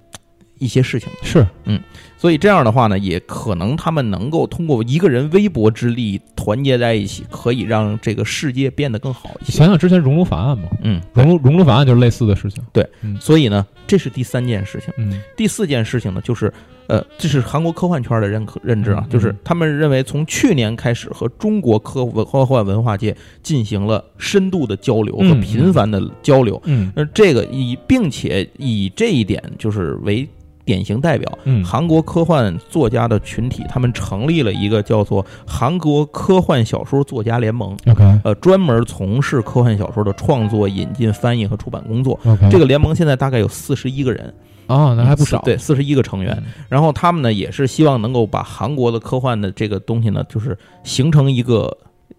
[0.59, 1.27] 一些事情的。
[1.27, 1.79] 是，嗯，
[2.17, 9.51] 所以这样的话呢，也可能他们能够通过一个人微薄之力团结在一起，可以让这个世界变得更好一些。
[9.51, 12.63] 想想之前熔炉法案嘛，嗯，熔炉熔炉法案就是类似的事情。
[12.73, 12.83] 对，
[13.19, 14.91] 所以呢，这是第三件事情。
[14.97, 16.51] 嗯，第四件事情呢，就是
[16.87, 26.59] 呃，这是韩国科幻圈的认可认知啊，就是他们认为从去年开始和中国科文科幻文化界进行了深度的交流和频繁的交流。
[26.65, 30.27] 嗯，那这个以并且以这一点就是为。
[30.67, 31.39] 典型代表。
[31.45, 42.19] 嗯，韩国科幻作家的群体，他们成立了一个叫做韩国科幻小说作家联盟，OK 呃，专门从事科幻小说的创作、引进、翻译和出版工作。
[42.25, 44.33] OK，这个联盟现在大概有四十一个人，
[44.67, 46.35] 哦，那还不少，对，四十一个成员。
[46.45, 51.75] 嗯然后他们呢，也是希望能够把韩国的科幻的这个东西呢，就是形成一个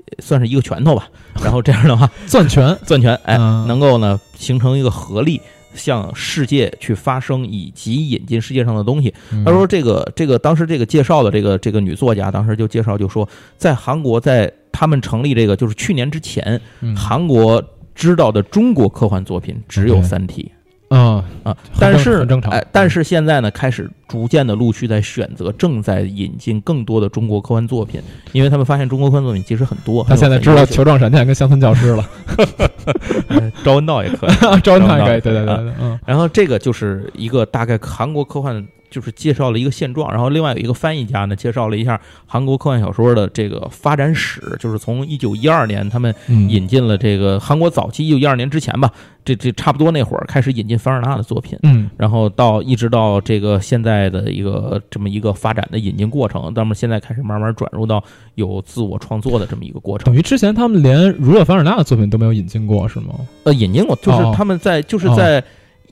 [0.07, 1.07] 呃算是一个拳头吧。
[1.45, 5.41] 然后这样的话， 攥拳， 攥拳，哎，嗯能够呢形成一个合力，
[5.75, 9.13] 向世界去发声，以及引进世界上的东西。
[9.33, 17.63] 嗯他说这个这个当时这个介绍的这个这个女作家，当时就介绍就说，在韩国，在他们成立这个就是去年之前，嗯韩国
[17.95, 20.51] 知道的中国科幻作品只有《三体》。
[20.89, 28.01] 啊，啊，但是很正常哎，但是现在呢，开始逐渐的陆续在选择，正在引进更多的中国科幻作品，
[28.33, 30.03] 因为他们发现中国科幻作品其实很多。
[30.05, 32.09] 他现在知道球状闪电跟乡村教师了，
[33.29, 34.61] 哎招文道也可以。
[34.63, 40.11] 招人太可以，对对对，嗯然后这个就是一个大概韩国科幻，就是介绍了一个现状。
[40.11, 48.91] 然后另外有一个翻译家呢，介绍了一下韩国科幻小说的这个发展史，就是从一九一二年他们嗯，引进了这个韩国早期一九一二年之前吧，
[49.25, 51.59] 这这差不多那会儿开始引进凡尔纳的作品。
[51.63, 58.03] 嗯然后到一直到这个现在的一个这么一个发展的引进过程，那么现在开始慢慢转入到
[58.35, 60.15] 有自我创作的这么一个过程等。
[60.15, 63.15] 于之前他们连儒勒·凡尔纳的作品都没有引进过，是吗？
[63.45, 65.43] 呃，引进过，就是哦他们在就是在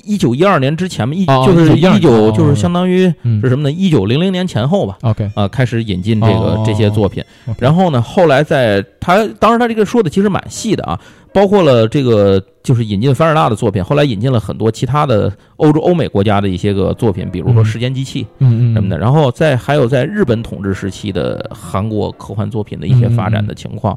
[0.07, 2.33] 一九一二年之前嘛，一哦就是一九哦。
[2.37, 3.41] 就是相当于嗯。
[3.43, 3.73] 是什么呢？
[3.73, 4.97] 一九零零年前后吧。
[5.03, 7.23] ，OK，啊，开始引进这个哦这些作品，
[7.59, 10.99] 然后呢，后来在他当时他这个说的其实蛮细的啊，
[11.33, 18.27] 包括了这个就是引进凡尔纳的作品，后来引进了很多其他的欧洲欧美国家的一些个作品，比如说嗯《时间机器》
[18.73, 23.97] 什么的，然后在还有在日本统治时期的韩国科幻作品的一些发展的情况。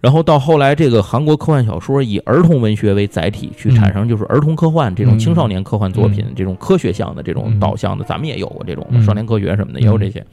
[0.00, 10.24] 然后到后来，这个韩国科幻小说以儿童文学为载体，去产生就是儿童科幻这种青少年科幻作品，这种科学向的这种导向的，咱们也有过这种嗯少年科学什么的，也有这些。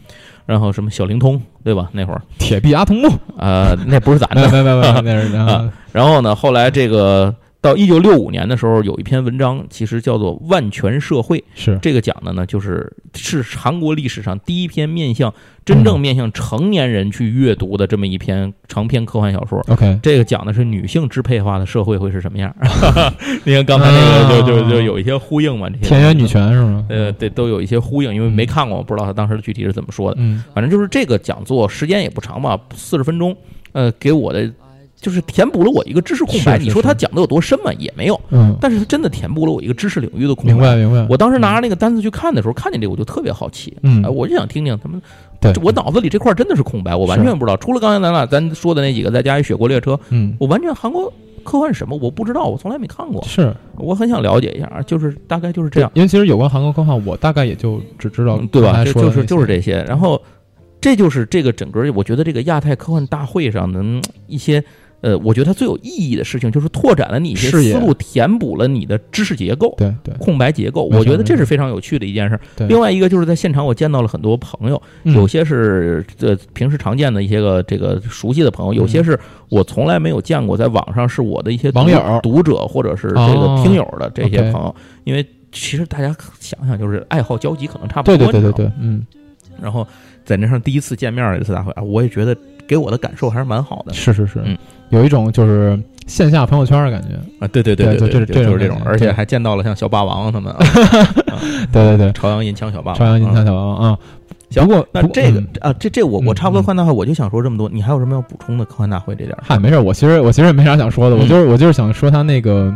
[0.45, 1.89] 然后什么小灵通，对吧？
[1.91, 4.47] 那会儿，铁臂阿童木，呃，那不是咱的。
[4.53, 7.33] 没有没有，那是 啊然后呢，后来这个
[7.65, 11.39] 到一九六五年的时候，有一篇文章，其实叫做《万全社会》。
[11.55, 15.33] 是这个讲的呢，就是是韩国历史上第一篇面向
[15.65, 19.59] 真正面向成年人去阅读的这么一篇长篇科幻小说。
[19.67, 22.55] OK，这个讲的是女性支配化的社会会是什么样？
[23.43, 26.85] 你看刚才那个就就就有一些呼应嘛，这些田园女，权是吗？
[26.89, 30.17] 呃，对，都有一些呼应，因为没看过，我不知道他当时具体是怎么说的。
[30.19, 33.35] 嗯反正就是这个讲座时间也不长吧，四十分钟，
[33.71, 34.51] 呃，给我的
[35.05, 36.57] 就是填补了我一个知识空白。
[36.57, 40.53] 你说他讲的有多深嘛，也没有，嗯，但是他真的填补了我一个知识领域的空白。
[40.53, 41.05] 明白明白。
[41.07, 44.99] 我当时拿着那个单子去看的时候，看见这个我就特别好奇，嗯哎我就想听听他们，
[45.39, 47.55] 对我脑子里这块真的是空白，我完全不知道。
[47.57, 51.13] 除了刚才咱俩咱说的那几个，再加一雪国列车，嗯我完全韩国
[51.43, 58.83] 科幻什么我不知道，我从来没看过，是我很想了解一下，就是大概就是这样，因为其实有关韩国科幻，我大概也就只知道嗯对吧？
[58.83, 60.19] 就是就是这些，然后
[60.81, 64.63] 这就是这个整个，我觉得这个亚太科幻大会上的嗯一些。
[65.05, 69.71] 呃，我觉得它最有意义的事情就是拓展了你一些思路，填补了你的知识结构。
[69.77, 70.15] 对对。
[70.15, 72.65] 空白结构，我觉得这是非常有趣的一件事儿。
[72.67, 75.13] 另外一个就是在现场，我见到了很多朋友，嗯。
[75.13, 89.05] 有些是呃平时常见的一些个这个熟悉的朋友，有些是我从来没有见过，在网上是我的一些读网友读者或者是这哦个听友的这些朋友，因为其实大家想想，就是爱好交集可能差不多，你知道吗对对对对，嗯，
[89.61, 89.87] 然后
[90.25, 92.35] 在那上第一次见面儿的一次大会啊，我也觉得
[92.67, 93.93] 给我的感受还是蛮好的。
[93.93, 94.39] 是是是。
[94.43, 94.57] 嗯，
[94.89, 97.15] 有一种就是线下朋友圈的感觉。
[97.39, 97.47] 啊。
[97.47, 100.59] 对对对对就这对，就是这种而且还见到了像小霸王他们啊，
[101.71, 103.97] 对对对，朝阳银枪小霸王，朝阳银啊枪小霸王啊。
[104.51, 105.47] 行不过那这个嗯。
[105.61, 106.63] 啊，这这我我嗯差不多嗯。
[106.63, 109.43] 科幻大会我就想说这么多，你还有什么要补充的科幻大会这点儿？
[109.45, 111.27] 嗨，没事，我其实我其实也没啥想说的，我嗯。
[111.27, 112.73] 就是我就是想说他那个，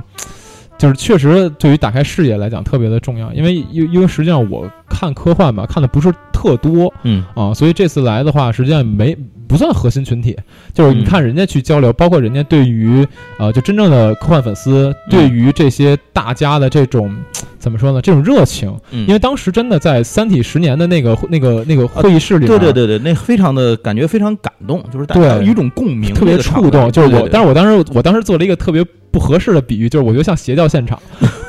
[0.77, 6.93] 就是确实对于打开视野来讲特别的重要，因为因因为实际上我看科幻吧，看的不是特多。
[7.03, 7.23] 嗯。
[7.35, 10.37] 啊，所以这次来的话，实际上没不算核心群体，
[10.73, 11.05] 就是你嗯。
[11.05, 13.05] 看人家去交流，包括人家对于
[13.37, 17.13] 呃就真正的科幻粉丝对于这些大家的这种
[17.57, 30.97] 怎么说呢，这种热情，嗯，因为当时真的在《三体》十年的那个那个那个会议室里面，对对对对，那非常的感觉非常感动，就是大家有一种共鸣，特别触动，就是我，但是是我当时我当时做了一个特别不合适的比喻，就是我觉得像邪教现场，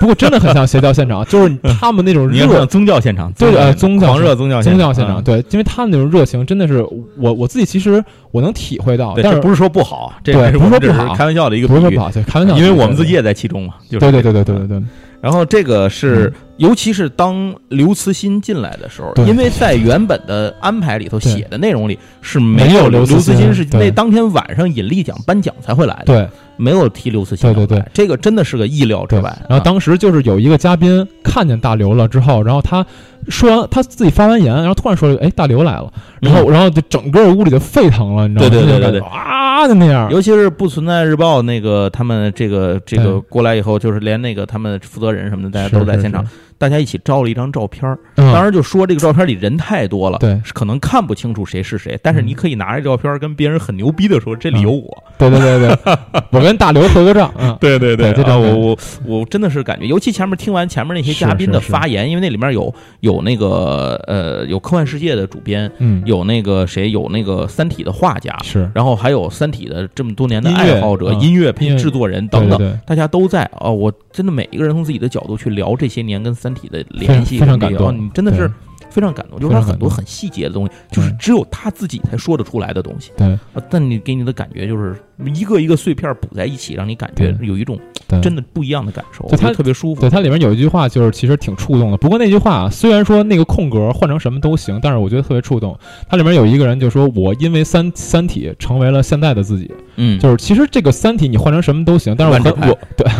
[0.01, 6.83] 不过真的很像邪教现场，就是他们那种 热宗教现场，对呃宗宗教狂热宗教宗教现场，场，对，因为他们那种热情真的是
[7.17, 14.83] 我我自己其实我能体会到，对，但是不是说不好，这对不是说不好开玩笑的一个比喻不是说不，好，对，开玩笑，因为我们自己也在其中嘛，就是对对对对对对对，
[15.21, 26.05] 然后这个是嗯，尤其是当刘慈欣进来的时候，因为在原本的安排里头写的内容里是没有有刘慈欣刘慈欣是那当天晚上引力奖颁奖才会来的。
[26.07, 26.29] 对
[26.61, 27.53] 没有提刘慈欣。
[27.55, 29.37] 对对对，这个真的是个意料之外。
[29.49, 32.85] 然后当时就是有一个嘉宾看见大刘了之后，然后他
[33.29, 38.51] 说完他自己发完言，然后突然说：“哎，大刘来了。”然后然后就整个屋里就沸腾了，你知道吗？
[38.51, 40.11] 对对对对对，啊的那样。
[40.11, 46.25] 尤其是不存在日报那个他们这个这个过来以后，就是连那个他们负责人什么的，大家都在现场。
[46.61, 51.99] 大家一起照了一张照片儿，当时就说这个照片里人太多了，对，可能看不清楚谁是谁。
[52.03, 55.03] 但是你可以拿着照片跟别人很牛逼的说，这里有我。
[55.17, 55.97] 对对对对，
[56.31, 57.33] 我跟大刘合个照。
[57.39, 73.71] 嗯，对对对，这张我我我真的是感觉，尤其前面听完前面那些嘉宾的发言，因为那里面有有那个呃有科幻世界的主编，嗯，有那个谁有那个三体的画家，是，然后还有三体的这么多年的爱好者、音乐配制作人等等，大家都在啊。
[73.71, 77.39] 我真的每一个人从自己的角度去聊这些年跟三体的联系。
[77.39, 78.51] 非常感动，你真的是
[78.91, 83.13] 非常感动，就是他很多很细节的东西，就是只有他自己才说得出来的东西。
[83.17, 87.79] 对，但你给你的感觉就是一个一个碎片补在一起，让你感觉有一种
[88.23, 90.01] 真的不一样的感受，它特别舒服。
[90.01, 91.97] 对，它里面有一句话就是其实挺触动的。
[91.97, 95.79] 不过那句话虽然说那个空格换成什么都行，但是我觉得特别触动。
[96.09, 103.07] 它里面有一个人就说：“我因为三三体成为了现在的自己。”嗯，就是其实这个三体你换成什么都行，但是我我对。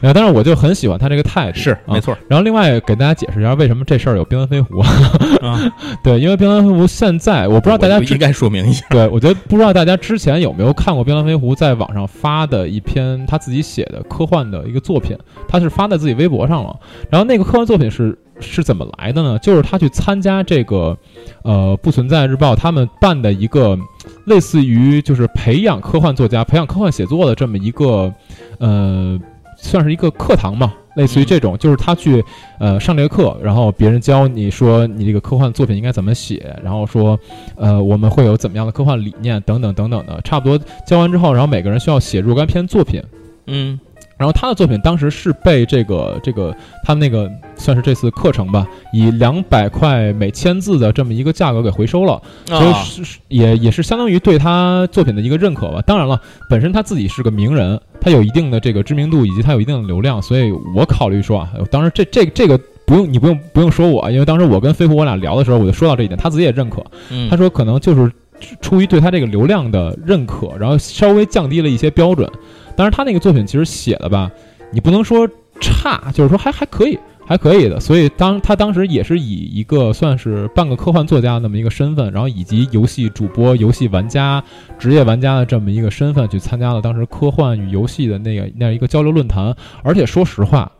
[0.00, 2.16] 然后，但是我就很喜欢他这个态度，是没错。
[2.28, 4.80] 然后，另外给大家解释一下为什么这事儿有冰蓝飞狐。
[5.40, 5.72] 啊
[6.02, 8.84] 对，因为冰蓝飞狐现在我不知道大家应该说明一下。
[8.90, 16.74] 对，我觉得不知道大家之前有没有看过冰蓝飞狐在网上发的一篇他自己写的科幻的一个作品，他是发在自己微博上了。
[17.10, 19.38] 然后那个科幻作品是是怎么来的呢？
[19.38, 20.96] 就是他去参加这个
[21.42, 23.78] 呃不存在日报他们办的一个
[24.26, 28.12] 类似于就是培养科幻作家、培养科幻写作的这么一个
[28.58, 29.20] 呃。
[29.56, 32.24] 算是一个课堂嘛，类似于这种，就是他去
[32.58, 37.18] 呃上这个课，然后别人教你说你这个科幻作品应该怎么写，然后说
[37.56, 43.02] 呃我们会有怎么样的科幻理念等等等等的，差不多教完之后，然后每个人需要写若干篇作品，
[43.46, 43.78] 嗯。
[44.16, 52.72] 然后他的作品当时是被这个这个他们那个算是这次课程吧，以两百块每千字的这么一个价格给回收了，所以
[53.04, 55.82] 是也也是相当于对他作品的一个认可吧。
[55.84, 66.84] 当然了，本身他自己是个名人，他有一定的这个知名度以及他有一定的流量，所以我考虑说啊，当时这这这个不用你不用不用说我，因为当时我跟飞虎我俩聊的时候，我就说到这一点，他自己也认可，
[67.30, 68.12] 他说可能就是
[68.60, 72.30] 出于对他这个流量的认可，然后稍微降低了一些标准。
[72.76, 74.30] 但是他那个作品其实写的吧，
[74.70, 75.26] 你不能说
[75.58, 77.78] 差，就是说还还可以，还可以的。
[77.80, 84.42] 所以当他当时也是以一个算是半个科幻作家那么一个身份，然后以及游戏主播、游戏玩家、
[84.78, 89.54] 职业玩家的这么一个身份去参加了当时科幻与游戏的那个那样一个交流论坛。
[89.82, 90.70] 而且说实话，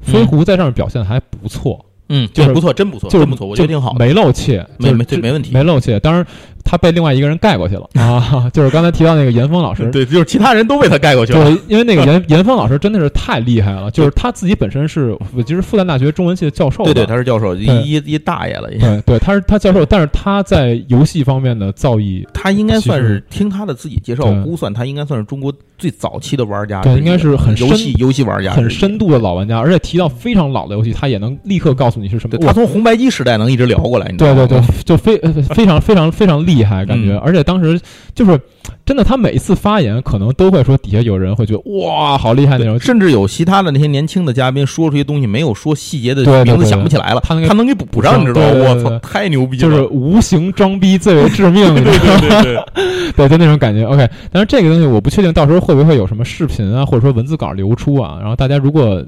[0.00, 1.84] 飞狐在上面表现还不错。
[2.10, 6.00] 嗯，就是不错，真不错，就是不错，我觉得挺好，没漏怯，没没对，没问题，没漏怯。
[6.00, 6.26] 当然，
[6.70, 7.88] 他被另外一个人盖过去了。
[7.98, 11.42] 啊，就是刚才提到那个严峰老师，对，就是其他人都被他盖过去了。
[11.44, 32.36] 对，因为那个严 严峰老师真的是太厉害了，就是他自己本身是，就是复旦大学中文系的教授，对对，他是教授，一一大爷了，对对，他是他教授，但是他在游戏方面的造诣，他应该算是听他的自己介绍估算，他应该算是中国最早期的玩家，对，应该是很游戏游戏玩家，很深度的老玩家，而且提到非常老的游戏，他也能立刻告诉你是什么。
[32.38, 35.16] 他从红白机时代能一直聊过来，你对对对，就非
[35.54, 37.80] 非常非常非常厉害，感觉，而且当时
[38.14, 38.40] 就是
[38.88, 48.48] 真的，他每一次发言可能都会说底下有人会觉得哇，好厉害那种，甚至有其他的那些年轻的嘉宾说出一些东西没有说细节的名字想不起来了，他他能给补上，你知道吗？
[48.56, 49.60] 我操，太牛逼了！
[49.60, 51.74] 就是无形装逼最为致命，
[53.14, 53.84] 对就那种感觉。
[53.84, 58.16] OK，但是这个东西我不确定到时候会不会有什么视频啊，或者说文字稿流出啊。
[58.18, 59.04] 然后大家如果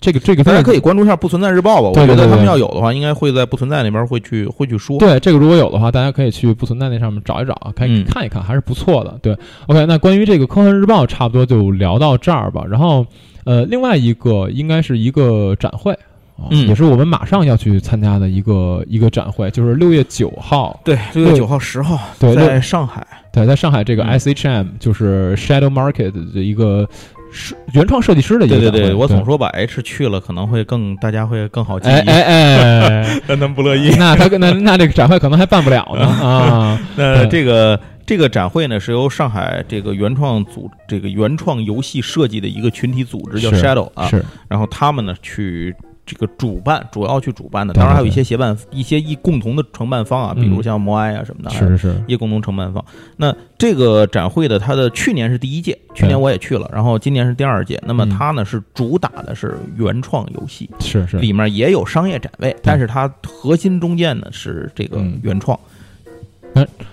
[0.00, 1.88] 这个这个，大家可以关注一下不存在日报吧。
[1.88, 4.96] 我觉得他们要有的话，应该会在不存在那边会去会去说。
[4.98, 9.18] 对，这个如果有的话，大家可以去不存在那上面找一找，可以看一看，还是不错的。
[9.24, 12.62] 对，OK，那关于这个科幻日报，差不多就聊到这儿吧。
[12.70, 13.04] 然后，
[13.44, 15.98] 呃，另外一个应该是一个展会，
[16.50, 26.86] 嗯，也是我们马上要去参加的一个一个展会，就是六月九号，对，六月九号、十号，对，在上海，对，在上海这个 SHM 就是 Shadow Market 的一个。
[27.36, 31.92] 是原创设计师的一个对对对，我总说把 H 去了可能会更大家会更好记忆。
[31.92, 33.90] 哎哎哎， 但他不乐意。
[33.98, 36.80] 那他那那这个展会可能还办不了呢 啊。
[36.94, 44.24] 那这个这个展会呢是由上海这个原创组这个原创游戏设计的一个群体组织叫 Shadow 啊，是。
[44.48, 45.74] 然后他们呢去。
[46.06, 52.84] 这个主办主要去主办的，当然还有一些协办一些一共同的承办方啊，比如像摩埃啊什么的，是是是，一共同承办方。
[53.16, 57.82] 那这个展会的，它的去年是第一届，去年我也去了，然后今年是第二届。
[57.86, 65.58] 那么它呢是主打的是原创游戏，是是，里面也有商业展位，但是它核心中间呢是这个原创。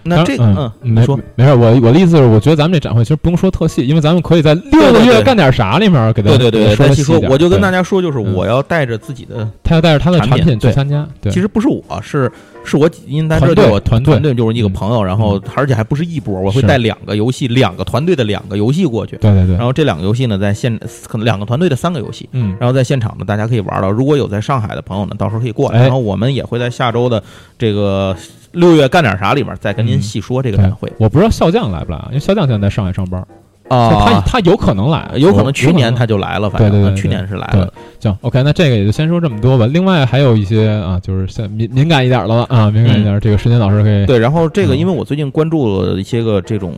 [0.03, 7.19] 那这个嗯，你说没事，我我的意思是，我觉得咱们这展会其实不用说特细，因为咱们可以在六个月干点啥里面给大家对对对再细说。
[7.29, 11.07] 我就跟大家说，就是我要带着自己的，他要带着他的产品去参加。
[11.21, 12.31] 对，其实不是我是。
[12.63, 19.17] 是我因为在这对我团队就是一个朋友，然后而且还不是一波，我会带两个游戏，两个团队的两个游戏过去。
[19.17, 19.55] 对对对。
[19.55, 23.89] 然后这两个游戏呢，在现可能两个团队的三个游戏，嗯，然后在现场呢，大家可以玩到。
[23.89, 25.81] 如果有在上海的朋友呢，到时候可以过来。
[25.81, 27.23] 然后我们也会在下周的
[27.57, 28.15] 这个
[28.51, 30.91] 六月干点啥里面再跟您细说这个展会。
[30.97, 33.25] 我不知道笑将来不来啊，因为笑将现在在上海上班。
[33.71, 37.71] 啊，他他有可能来，有可能去年他就来了，反正去年是来了。
[37.99, 39.65] 行，OK，那这个也就先说这么多吧。
[39.67, 44.17] 另外还有一些啊，就是像敏敏感一点的了啊，敏感一点，这个时间老师可以对。
[44.19, 46.73] 然后这个，因为我最近关注了一些个这种，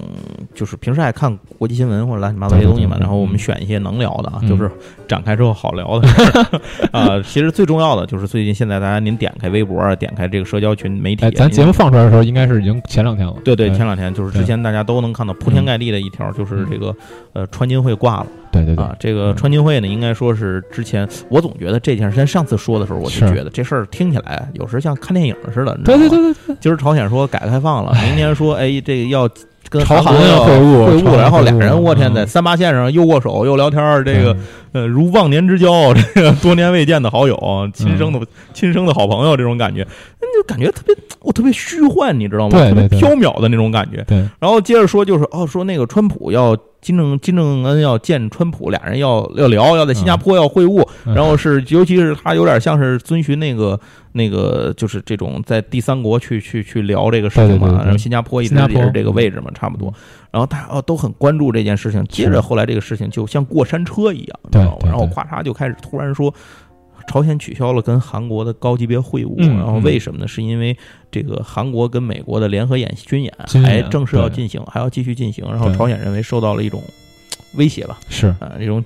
[0.53, 4.69] 就是平时爱看国际新闻或者乱七八糟这些东西嘛，然后我们选一些能聊的啊，就是
[5.07, 6.07] 展开之后好聊的
[6.91, 7.21] 啊。
[7.25, 13.33] 其实最重要的就是最近现在大家您点开微博啊，点开这个社交群媒体，咱节目放出来的时候应该是已经前两天了。
[13.45, 16.82] 对对，前两天就是之前大家都能看到铺天盖地的一条，就是这个
[17.33, 17.67] 呃川。
[17.73, 26.55] 金会挂了，对对对啊，这个川金会呢，应该说是之前我总觉得这件事，咱上次说的时候，我就觉得这事儿听起来有时像看电影似的，对对对对。
[26.59, 29.27] 今儿朝鲜说改革开放了，明天说哎这个要
[29.73, 34.37] 跟朝韩要会晤会晤，然后俩人我天在三八线上又握手又聊天，这个
[34.71, 37.35] 呃如忘年之交，这个多年未见的好友，
[37.73, 38.19] 亲生的
[38.53, 39.83] 亲生的好朋友，这种感觉，
[40.21, 42.59] 那就感觉特别我特别虚幻，你知道吗？
[42.69, 44.03] 特别缥缈的那种感觉。
[44.07, 46.55] 对，然后接着说就是哦，说那个川普要。
[46.83, 53.79] 金正金正恩要见川普，俩人要要聊，要在新加坡要会晤，然后是尤其是他有点像是遵循那个
[54.13, 59.93] 那个就是这种在第三国去去去聊这个事情嘛，然后新加坡一直也是这个位置嘛，差不多。
[60.31, 64.85] 然后大家哦都很关注这件事情，接着后来这个事情就像过山车一样，知道吗？
[64.85, 66.33] 然后咵嚓就开始突然说。
[67.05, 70.25] 朝鲜取消了跟韩国的高级别会晤，然后为什么呢？
[70.25, 70.75] 是因为
[71.11, 75.45] 这个韩国跟美国的联合演习军演还正式要进行，还要继续进行。
[75.49, 76.81] 然后朝鲜认为受到了一种
[77.55, 78.81] 威胁吧，是啊，一种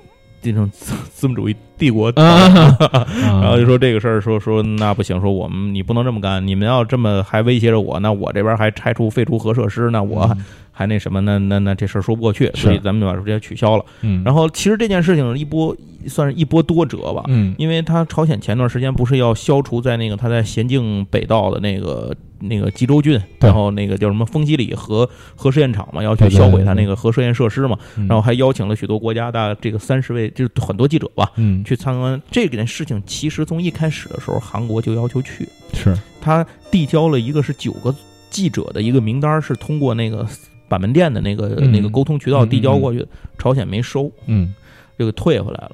[0.51, 10.35] 这种资资本主义帝国 然后就说这个事儿，说说那不行，说我们你不能这么干，你们要这么还威胁着我，那我这边还拆除废除核设施，那我。
[10.79, 13.85] 还那什么，那那那这事儿说不过去，所以咱们就把直接取消了。
[14.01, 15.75] 嗯，然后其实这件事情一波
[16.05, 17.23] 算是一波多折吧。
[17.29, 27.77] 嗯，因为他朝鲜前段时间不是要消除在那个他在咸镜北道的那个那个吉州郡，然后那个叫什么丰西里核核试验场嘛，要去销毁他那个核试验设施嘛。
[27.95, 32.21] 然后还邀请了许多国家的这个三十位，就是很多记者吧，嗯，去参观。
[32.29, 37.95] 这件事情其实从一开始的时候，韩国就要求去，是他递交了一个是九个
[38.29, 40.27] 记者的一个名单，是通过那个。
[40.69, 43.07] 板门店的那个那个沟通渠道递交过去，
[43.38, 44.53] 朝鲜没收，嗯，
[44.97, 45.71] 这个退回来了。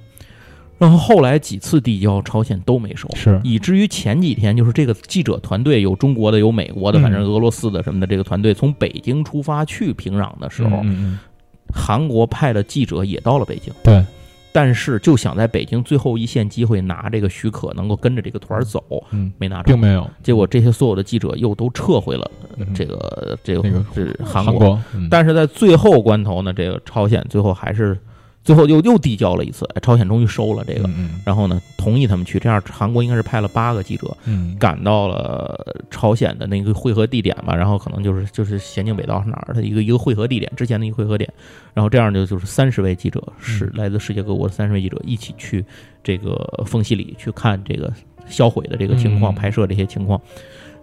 [0.84, 3.40] 然后后来几次递交，朝鲜都没收，是。
[3.42, 10.84] 以至于前几天就是这个记者团队有中国的，有美国的，反正俄罗斯的什么的，这个团队从北京出发去平壤的时候，
[11.74, 14.04] 韩国派的记者也到了北京，对。
[14.52, 20.06] 但是就想在北京最后一线机会拿这个许可，能够跟着这个团走，嗯，没拿，并没有。
[20.22, 22.30] 结果这些所有的记者又都撤回了
[22.76, 24.78] 这个这个是韩国，
[25.10, 27.98] 但是在最后关头呢，这个朝鲜最后还是。
[28.44, 30.90] 最后又又递交了一次，朝鲜终于收了这个，
[31.26, 34.16] 然后呢同意他们去，这样韩国应该是派了八个记者，
[34.60, 41.32] 赶到了朝鲜的那个汇合地点吧，然后可能就是就是咸镜北道是哪儿的一个一个汇合地点，之前的一个汇合点，
[41.74, 45.64] 然后这样就就是三十位记者是来自世界各国的三十位记者一起去
[46.04, 46.36] 这个
[46.66, 47.92] 缝隙里去看这个
[48.28, 50.20] 销毁的这个情况，拍摄这些情况。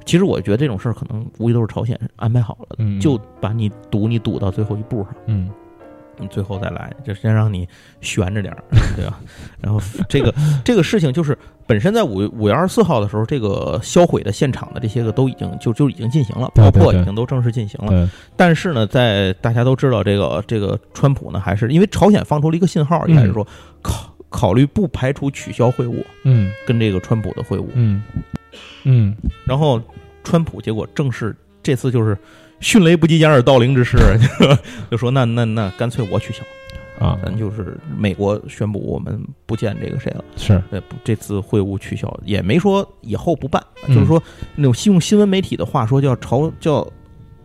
[0.06, 5.14] 其实我觉得这种事儿可能无疑都是朝鲜安排好了的，就把你堵你堵到最后一步上。
[5.26, 5.50] 嗯。
[6.20, 7.66] 你最后再来，就先让你
[8.00, 8.62] 悬着点儿，
[8.96, 9.18] 对吧？
[9.60, 18.08] 然后这个这个事情就是本身在五五月二十四号的时候，这个销毁的现场的这些个都已经就就已经进行了，爆破已经都正式进行了。
[18.36, 23.46] 但是呢，在大家都知道这个这个川普呢，还是因为朝鲜放出了一个信号，一开始说
[23.82, 28.02] 考考虑不排除取消会晤，嗯，跟这个川普的会晤，嗯
[28.84, 29.80] 嗯，然后
[30.22, 32.16] 川普结果正式这次就是。
[32.62, 33.96] 迅雷不及掩耳盗铃之势，
[34.90, 36.42] 就说那那那干脆我取消
[37.02, 44.22] 啊，咱就是美国宣布我们不见这个谁了，是呃这次会晤取消，也没说以后不办，就是说
[44.56, 46.86] 那种用新闻媒体的话说叫朝叫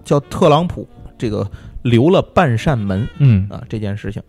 [0.03, 0.85] 叫特朗普
[1.17, 1.49] 这个。
[1.85, 3.47] 留了半扇门，嗯。
[3.49, 4.21] 啊，这件事情，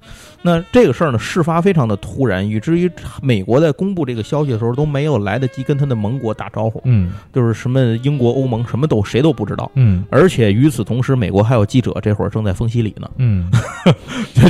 [0.43, 2.91] 那这个事儿呢，事发非常的突然，以至于
[3.23, 13.51] 美国在公布这个消息的时候都没有来得及跟他的盟国打招呼，嗯，就是什么英国、欧盟什么都谁都不知道，嗯，而且与此同时，美国还有记者这会儿正在封西里呢， 嗯，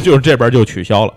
[0.03, 1.15] 就是这边就取消了。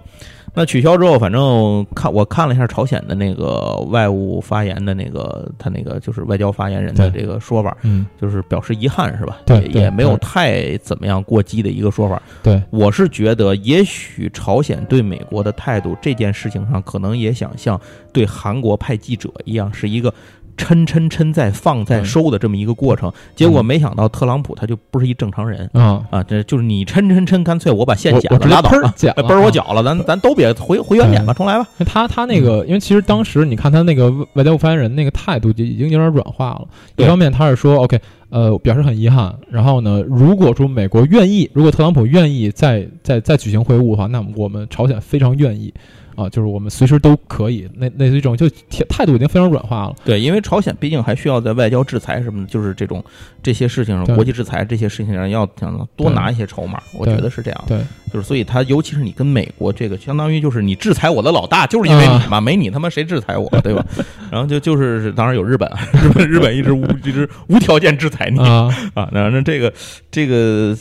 [0.59, 9.37] 那取消之后，反正看我看了一下朝鲜的那个外务发言的那个他那个就是外交发言人的这个说法，嗯，就是表示遗憾是吧？
[9.45, 12.21] 对，也没有太怎么样过激的一个说法。
[12.43, 17.79] 对，我是觉得也许朝鲜对美国的态度这件事情上，可能也想像
[18.11, 20.13] 对韩国派记者一样，是一个。
[20.59, 26.21] 抻抻抻再放再收的这么一个过程，结果没想到特朗普他就不是一正常人啊啊！
[26.21, 31.65] 这就是你抻抻抻，干脆我把线剪了拉倒了，嘣儿我绞了，咱咱都别回回原点吧，重来吧。
[31.85, 36.67] 他他那个，因为其实当时你看他那个外交部发言人那个态度就已经有点软化了。
[36.97, 37.99] 一方面他是说 OK，
[38.29, 39.33] 呃，表示很遗憾。
[39.49, 45.73] 然后呢，如果说美国愿意，如果特朗普愿意再再再举行会晤的话，那我们朝鲜非常愿意。
[46.19, 48.49] 啊，就是我们随时都可以，那类似于这种，就
[48.89, 49.95] 态度已经非常软化了。
[50.03, 53.01] 对，因为朝鲜毕竟还需要在外交制裁什么的，就是这种
[53.41, 57.63] 这些事情上，国际制裁这些事情上要想多拿一些筹码，我觉得是这样。
[57.67, 57.79] 对，
[58.11, 63.85] 就是所以他尤其是你跟美国这个，相当于就是你制裁我的老大，就是因为你嘛，没你他妈谁制裁我，对吧？
[64.29, 65.71] 然后就就是当然有日本，
[66.03, 69.07] 日本日本一直无一直无条件制裁你啊啊！
[69.13, 69.73] 那那这个
[70.11, 70.77] 这个，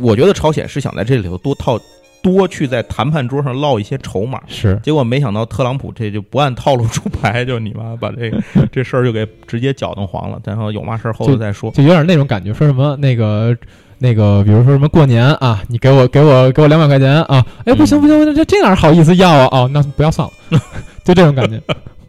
[0.00, 1.80] 我觉得朝鲜是想在这里头多套。
[2.22, 8.38] 多去在谈判桌上落一些筹码，是结果没想到特朗普这就不按套路出牌，就你妈把这个
[8.72, 10.40] 这事儿就给直接搅动黄了。
[10.44, 13.56] 然后有嘛事儿后头再说，就有点那种感觉，说什么那个
[13.98, 19.48] 那个，比如说什么过年啊，你给我给我给我两百块钱啊，哎不行不行，这这哪好意思要啊？
[19.52, 20.60] 哦，那不要算了，
[21.04, 21.60] 就这种感觉。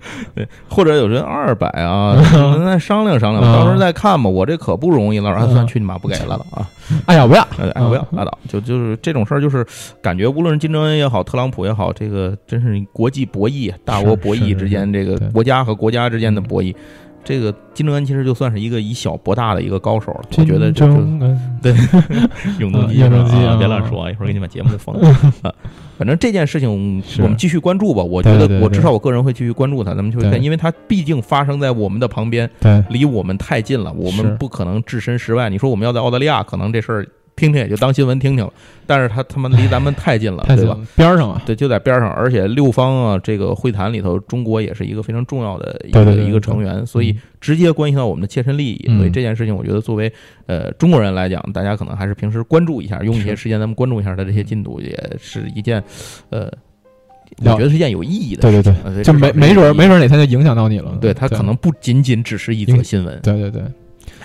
[0.36, 4.30] 对，或者有人二百啊，咱再商量商量， 到时候再看吧。
[4.30, 6.68] 我这可不容易了，然后算去你妈不给了了啊！
[7.08, 8.38] 哎呀，不要，哎不要，拉倒。
[8.48, 9.66] 就就是这种事儿，就是
[10.02, 16.76] 感觉无论是金正恩也好，特朗普也好，这个真是国际博弈，大国博弈之间，这个国家和国家之间的博弈。
[17.24, 20.88] 这个金正恩其实就算是一个以小博大的一个高手了，我觉得就
[21.62, 21.72] 对
[22.58, 25.08] 永动机，永动机啊，别乱说，一会儿给你把节目给封了
[25.44, 25.54] 啊。
[26.02, 26.68] 反正这件事情
[27.20, 28.02] 我们继续关注吧。
[28.02, 32.50] 我觉得我至少我个人会继续关注它，咱们就看，因为它毕竟发生在我们的旁边，
[32.90, 35.48] 离我们太近了，我们不可能置身事外。
[35.48, 37.08] 你说我们要在澳大利亚，可能这事儿。
[37.42, 38.54] 听听也就当新闻听听了，
[38.86, 40.78] 但是他他妈离咱们太近了，对吧？
[40.96, 48.86] 边上啊，对，就在边上，而且六方啊，这个会谈里头，中国也是一个非常重要的一个一个成员，所以直接关系到我们的切身利益。
[48.98, 50.12] 所以这件事情，我觉得作为
[50.46, 55.84] 呃中国人来讲，大家可能还是平时关注一下，用一些时间咱们关注一下他这些进度，也是一件
[56.30, 56.52] 呃，
[57.40, 58.42] 我觉得是一件有意义的。
[58.44, 60.96] 对对对，就没没准没准哪天就影响到你了。
[61.02, 63.20] 对他可能不仅仅只是一则新闻。
[63.24, 63.64] 对对对。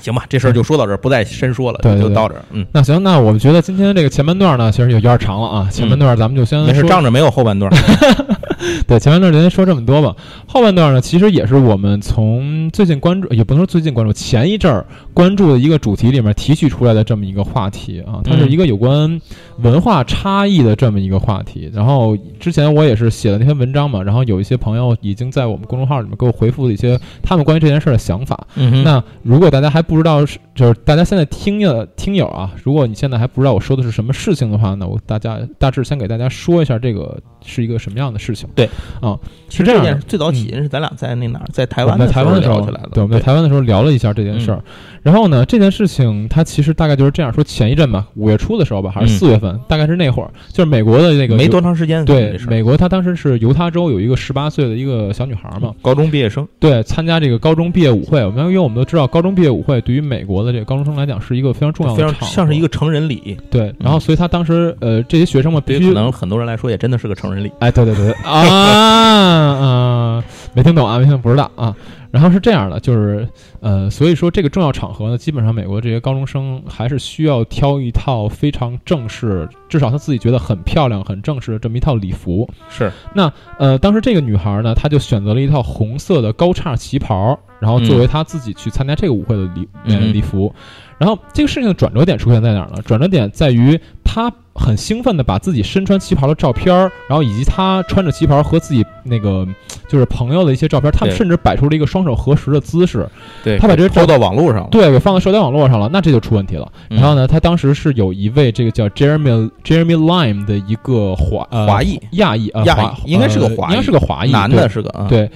[0.07, 2.43] 行吧，这事儿就说到这儿，不再深说了，对就到这儿。
[2.53, 5.69] 嗯，那行，那我们觉得今天这个前半段呢，其实有点长了啊。
[5.71, 7.71] 前半段咱们就先没事，仗着没有后半段。
[8.87, 10.15] 对，前半段就先说这么多吧。
[10.47, 18.21] 后半段呢，其实也是我们从最近关注，也不能说最近关注，前一阵儿关注的一个主题里面提取出来的这么一个话题啊。
[18.23, 19.21] 它是一个有关
[19.59, 21.69] 文化差异的这么一个话题。
[21.75, 28.47] 然后之前我也是写了那篇文章嘛，然后有一些朋友已经在我们公众号里面给我回复了一些他们关于这件事儿的想法。
[28.55, 38.49] 嗯，那如果大家还不不知道是就是大家现在听的听友啊，如果你现在还不知道我说的是什么事情的话，呢我大家大致先给大家说一下这个是一个什么样的事情。
[38.55, 38.67] 对，
[39.01, 39.19] 啊，
[39.51, 40.01] 是这样。
[40.09, 44.65] 最早起因是咱俩在那哪儿，在台湾在台湾的时候对，我们在台湾的时候聊了一下这件事儿。
[45.03, 52.03] 然后呢，这件事情它其实大概就是这样说：前一阵吧，五月初的时候吧，还是四月份，大概是那会儿，就是美国的那个没多长时间。
[52.07, 58.25] 对，美国他当时是犹他州有一个十八岁的一个小女孩嘛，高中毕业生，对，参加这个高中毕业舞会。
[58.25, 60.65] 我们因为我们都知道，高中毕业舞会对于美国的这个。
[60.65, 63.37] 高中生来讲是一个非常重要的，非常像是一个成人礼。
[63.51, 67.51] 对，然后所以他当时呃，这些学生们必须可能很多人来说也真的是个成人礼。
[67.59, 70.25] 哎，对对对 啊啊，
[70.55, 71.75] 没听懂啊，没听懂不知道啊。
[72.17, 73.29] 然后是这样的，就是
[73.61, 82.49] 呃，所以说这个重要场合呢，基本上美国这些高中生还是需要挑一套非常正式，至少他自己觉得很漂亮、很正式的这么一套礼服。
[82.71, 82.91] 是。
[83.15, 87.39] 那呃，当时这个女孩呢，她就选择了一套红色的高叉旗袍。
[87.59, 89.67] 然后作为她自己去参加这个舞会的礼
[90.13, 90.55] 礼服，
[90.99, 92.83] 然后这个事情的转折点出现在哪儿呢？
[92.85, 99.47] 转折点在于他很兴奋的把自己身穿旗袍的照片儿，然后以及他穿着旗袍和自己那个
[99.89, 103.07] 就是朋友的一些照片，他们甚至摆出了一个双手合十的姿势。
[103.45, 106.67] 对，他把这抛到网络上，对，给放到社交网络上了，那这就出问题了。
[106.89, 115.31] 然后呢，他当时是有一位这个叫 Jeremy Jeremy Lime 的一个华华裔亚裔亚裔，应该是个华裔，应该是个华裔，男的是个对。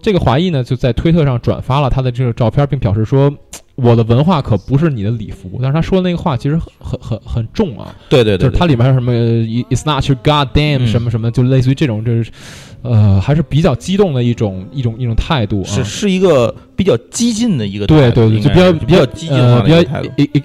[0.00, 3.32] 这个华裔呢，就在推特上转发了他的这个照片，并表示说
[3.76, 7.94] ：“我的文化可不是你的礼服。”但是他说的那个话其实很很很重啊。
[8.08, 12.30] 对对对，就是它里面什么 “It's not your goddamn” 什么什么，就类似于这种，就是
[12.82, 15.64] 呃，还是比较激动的一种一种一种态度。
[15.64, 19.78] 是是一个比较激进的一个对对对，就比较比较激进呃比较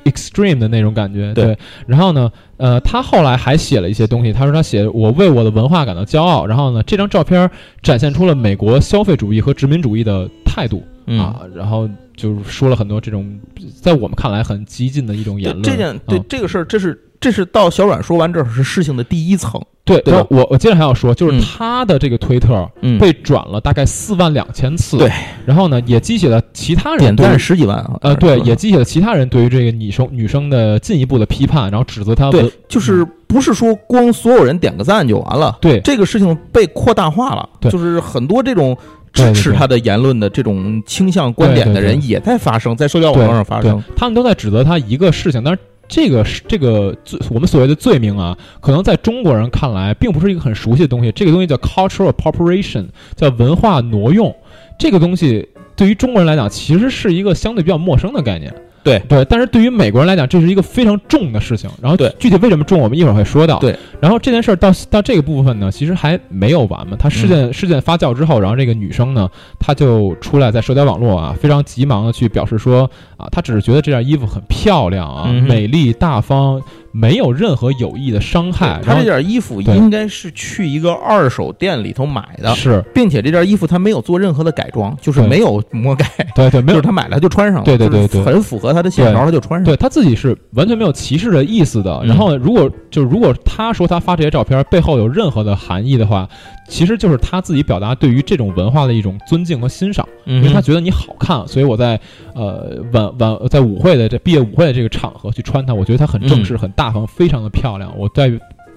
[0.06, 1.34] extreme 的那种感觉。
[1.34, 6.46] 对，然后呢，呃，他后来还写了一些东西，他说他写我为我的文化感到骄傲。
[6.46, 7.50] 然后呢，这张照片
[7.82, 13.40] 展现出了美国消费主义和殖民主义的态度啊，然后就是说了很多这种
[13.80, 15.64] 在我们看来很激进的一种言论。
[15.64, 17.00] 这件对这个事儿，这是。
[17.24, 20.04] 这是到小阮说完这儿是事情的第一层，对？
[20.30, 22.70] 我我接着还要说，就是他的这个推特
[23.00, 25.10] 被转了大概四万两千次，对。
[25.46, 32.30] 然后呢，也激起了其他人点赞十几万啊，呃，对，也激起了其他人对于这个女生女生的进一步的批判，然后指责他。
[32.30, 38.78] 对，就是不是说光所有人点个赞就完了，对，这个事情被扩大化了，就是很多这种
[39.14, 45.60] 支持他的言论的这种倾向观点的人也在发生在社交网络上发生，他们都在指责他一个事情，但是。
[45.88, 51.12] 这个是这个罪，我们所谓的罪名啊，可能在中国人看来并不是一个很熟悉的东西。
[51.12, 54.36] 这个东西叫 cultural appropriation，叫文化挪用。
[54.80, 58.54] 这个东西对于中国人来讲，其实是一个相对比较陌生的概念。
[58.84, 61.70] 对对，但是对于美国人来讲，这是一个非常重的事情。
[61.82, 63.60] 然后，对具体为什么重，我们一会儿会说到。
[63.60, 66.98] 对，然后这件事儿到到这个部分呢，其实还没有完嘛。
[67.00, 69.30] 他事件事件发酵之后，然后这个女生呢，
[69.60, 76.62] 她就出来在社交网络啊，非常急忙的去表示说啊，她只是觉得这件衣服很漂亮啊，美丽大方。
[76.94, 78.80] 没有任何有意的伤害。
[78.82, 86.06] 他这件衣服应该是去一个二手店里头买的，是，并且这件衣服他没有做任何的改装，就是没有魔改。
[86.36, 87.66] 对对，就是他买了就穿上了。
[87.66, 89.66] 对对对对，很符合他的线条，他就穿上。
[89.66, 92.02] 对他自己是完全没有歧视的意思的。
[92.06, 96.30] 然后，如果就如果他说他发这些照片背后有任何的含义的话。
[96.68, 102.00] 其实就是他自己表达对于这种文化的一种尊敬和欣赏，因为他觉得你好看，所以我在
[102.34, 107.94] 呃晚晚在舞会的这毕业舞会的这个场合去穿它，我觉得它很正式、很大方，非常的漂亮。
[107.98, 108.30] 我在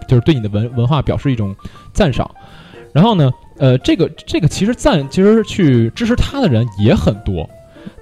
[0.07, 1.55] 就是对你的文文化表示一种
[1.93, 2.28] 赞赏。
[2.93, 7.49] 然后呢，呃，这个这个其实赞，其实去支持他的人也很多。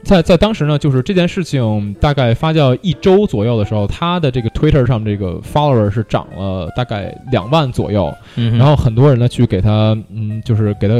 [0.04, 10.94] 在在当时呢，就是这件事情大概发酵一周左右的时候，他的这个 Twitter 上这个 follower 是涨了大概两万左右，然后很多人呢去给他，嗯，就是给他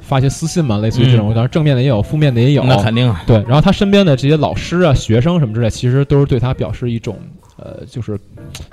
[0.00, 3.36] 发一些私信嘛，类似于这种，当然正面的也有，负面的也有，那肯定啊，对。
[3.44, 7.16] 然后他身边的这些老师啊、学生什么之类，其实都是对他表示一种，
[7.56, 8.18] 呃，就是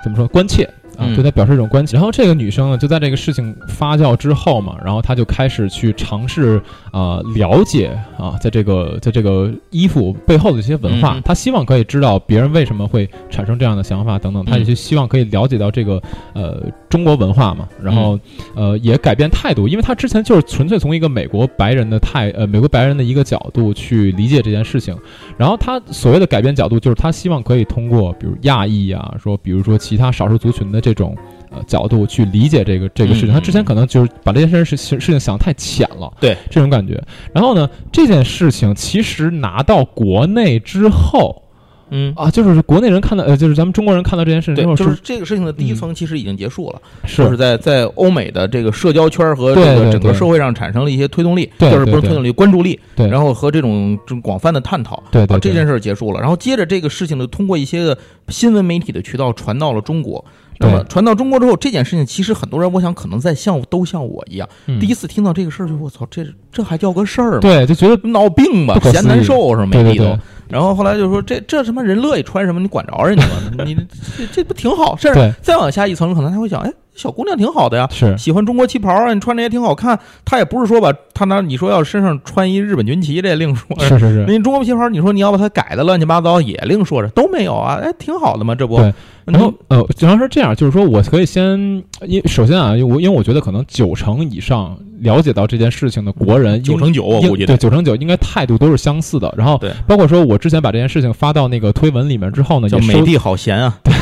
[0.02, 0.68] 怎么说关切。
[0.98, 1.96] 啊，对他表示一种关切。
[1.96, 17.68] 然后这个女生呢，就在这个事情发酵之后嘛，然后她就开始去尝试啊了解啊，在这个在这个衣服背后的一些文化，她希望可以知道别人为什么会产生这样的想法等等，她也就希望可以了解到这个呃中国文化嘛。
[17.80, 18.18] 然后
[18.56, 24.96] 呃也改变态度，因为她之前就是纯粹从一个美国白人的态呃美国白人的一个角度去理解这件事情。
[25.36, 30.82] 然后她所谓的改变角度，就是她希望可以通过比如亚裔啊，说比如说其他少数族群的。
[30.87, 31.16] 这种
[31.50, 36.36] 呃角度去理解这个这个事情，他之前可能就是把这件事事事情想太浅了，对。
[36.50, 37.02] 这种感觉。
[37.32, 41.42] 然后呢，这件事情其实拿到国内之后。
[41.90, 42.12] 嗯。
[42.14, 47.34] 啊，就是国内人看到，呃，就是咱们中国人看到这件事情之后，就是这个事情的第一层其实已经结束了，是。
[47.34, 57.96] 在在欧美的这个社交圈和这个整个社会上产生了一些推动力，就是不是推动力，关注力，对，然后和这种这种广泛的探讨，对对，这件事结束了，然后接着这个事情呢，通过一些个
[58.28, 60.24] 新闻媒体的渠道传到了中国，
[60.58, 64.48] 那么传到中国之后，这件事情其实很多人，我想可能在像都像我一样，
[64.80, 67.40] 第一次听到这个事儿，就我操，这这还叫个事儿吗？
[67.40, 70.18] 对，就觉得闹病吧，嫌难受是没理都。
[70.48, 73.64] 然后后来就说这这什么人乐意穿什么，你管着人家吗？
[73.66, 73.76] 你
[74.16, 74.96] 这这不挺好？
[74.96, 79.96] 甚至再往下一层，可能他会想，哎，小姑娘挺好的呀，是喜欢中国旗袍啊，你穿着也挺好看。
[80.24, 83.78] 她也不是说吧，她拿你说要身上穿一日本军旗，这另说。
[83.78, 88.78] 是是是，那中国旗袍，你说你要把它改的乱七八糟，也另说着都没有啊，哎，挺好的嘛，这不。
[89.24, 94.76] 然后呃，主要是这样，就是说我可以先，因首先啊，我因为我觉得可能九成以上。
[95.00, 99.32] 了解到这件事情的国人九成九，我估计对九成九应该态度都是相似的。
[99.36, 103.92] 然后，包括说我之前把这件事情发到那个推文里面之后呢，叫美帝好闲啊， 对，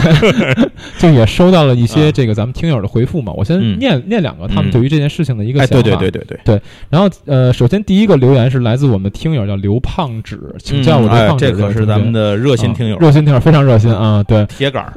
[0.99, 3.33] 就也收到了一些这个咱们听友的回复嘛。
[3.37, 5.83] 我先念念两个他们对于这件事情的一个想法。
[5.83, 6.61] 对对对对对。
[6.89, 14.23] 然后呃，首先第一个留言是来自我们的听友叫刘胖纸，请叫我刘胖纸，这可是咱们的热心听友，热心听友非常热心啊。
[14.23, 14.93] 对，铁杆儿。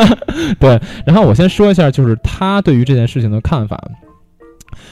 [0.60, 0.78] 对。
[1.04, 3.78] 然后我先说一下，就是他对于这件事情的看法。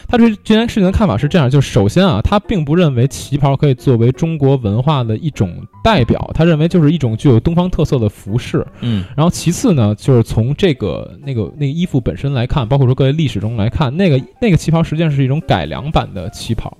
[0.09, 8.67] 他对这件事情的看法是这样：，就首先啊，他并不认为旗袍可以作为中国文化的一种代表，他认为就是一种具有东方特色的服饰。
[8.81, 16.77] 嗯，然后其次呢，就是从这个那个那个衣服本身来看，包括说各位历史中来看，那个那个旗袍实际上是一种改良版的旗袍。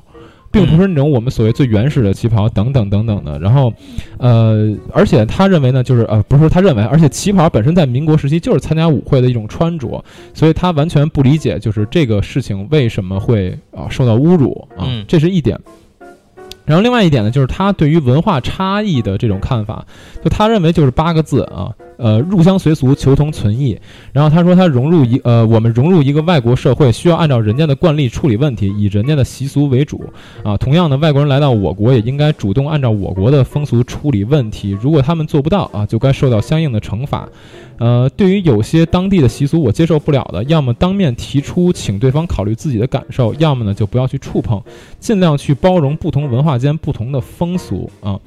[0.57, 3.71] 并不是那种我们所谓最原始的旗袍等等等等的，然后，
[4.19, 10.03] 呃，而且他认为呢，就是呃，不是说他认为，而且旗袍本身在民国时期就是参加舞会的一种穿着，
[10.33, 15.59] 所以他完全不理解，就是这个事情为什么会啊受到侮辱啊，这是一点。
[16.65, 19.87] 然后另外一点呢，就是他对于文化差异的这种看法，
[20.25, 23.79] 就他认为就是八个字啊，呃，入乡随俗，求同存异。
[24.13, 30.03] 然后他说他融入一呃，我们融入一个外国社会，需要按照人家的惯例处理问题，以人家的习俗为主
[30.43, 30.57] 啊。
[30.57, 34.77] 同样的，外国人来到我国，也应该主动按照我国的风俗处理问题。
[34.81, 37.29] 如果他们做不到啊，就该受到相应的惩罚。
[37.79, 44.63] 呃，对于有些当地的习俗我接受不了的，要么当面提出，请对方考虑自己的感受；要么呢，就不要去触碰，
[44.99, 48.19] 尽量去包容不同文化间不同的风俗啊。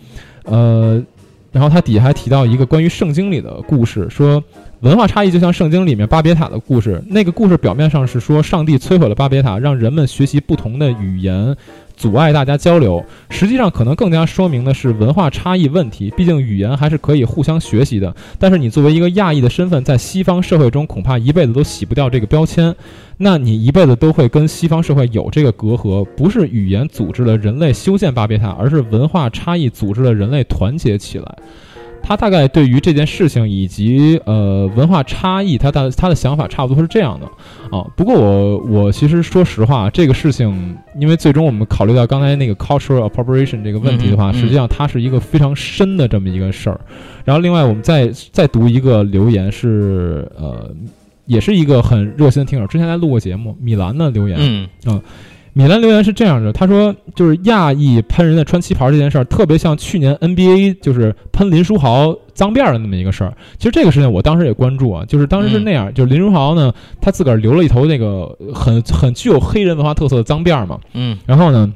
[0.44, 1.04] 呃，
[1.52, 4.44] 然后他底下还提到一个关于圣经里的故事，说
[4.82, 7.04] 文化差异就像圣经里面巴别塔的故事。
[7.08, 11.56] 那个故事表面上是说上帝摧毁了巴别塔，让人们学习不同的语言。
[12.00, 16.10] 阻碍大家交流，实际上可能更加说明的是文化差异问题。
[16.16, 18.16] 毕竟语言还是可以互相学习的。
[18.40, 22.74] 但是你作为一个亚裔的身份，在西方社会中恐怕一辈子都洗不掉这个标签。
[23.18, 26.06] 那你一辈子都会跟西方社会有这个隔阂。
[26.16, 31.36] 不是语言组织了人类修建巴别塔，而是文化差异组织了人类团结起来。
[32.10, 37.28] 他大概对于这件事情以及呃文化差异，他的他的想法差不多是这样的
[37.70, 37.86] 啊。
[37.96, 46.82] 不过我我其实说实话，这个事情，因为最终我们考虑到刚才那个 cultural appropriation 这个问题的话，实际上它是一个非常深的这么一个事儿。
[47.24, 50.74] 然后另外我们再再读一个留言是呃，
[51.28, 55.00] 也是一个很热心的听友，之前来录过节目，米兰的留言，嗯嗯。
[55.54, 63.34] 米兰留言是这样的，他说就是亚裔喷人家穿旗袍这件事儿，特别像去年 NBA 就是喷林书豪脏辫儿的那么一个事儿。
[63.58, 71.72] 其实这个事情我当时也关注啊，就是当时是那样，就是林书豪呢，他自个儿留了一头那个很很具有黑人文化特色的脏辫儿嘛，嗯，然后呢。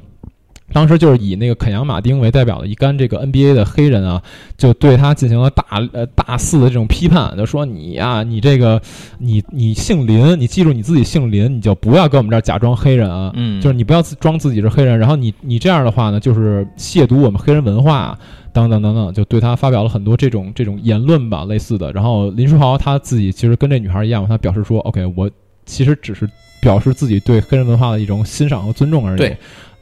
[0.74, 4.20] 当时就是以那个肯扬马丁为代表的一干这个 NBA 的黑人啊，
[4.58, 8.82] 就对他进行了大呃大肆的这种批判，就说你呀，你这个
[9.18, 18.18] 你你姓林，你记住你自己姓林，你就不要跟我们这儿假装黑人啊，嗯，就是你不要装自己是黑人，然后你你这样的话呢，就是亵渎我们黑人文化，
[18.52, 21.92] 等等等等，就对他发表了很多这种这种言论吧，类似的。
[21.92, 25.30] 然后林书豪他自己其实跟这女孩一样，他表示说，OK，我
[25.64, 26.28] 其实只是
[26.60, 29.36] 表示自己对黑人文化的一种欣赏和尊重而已。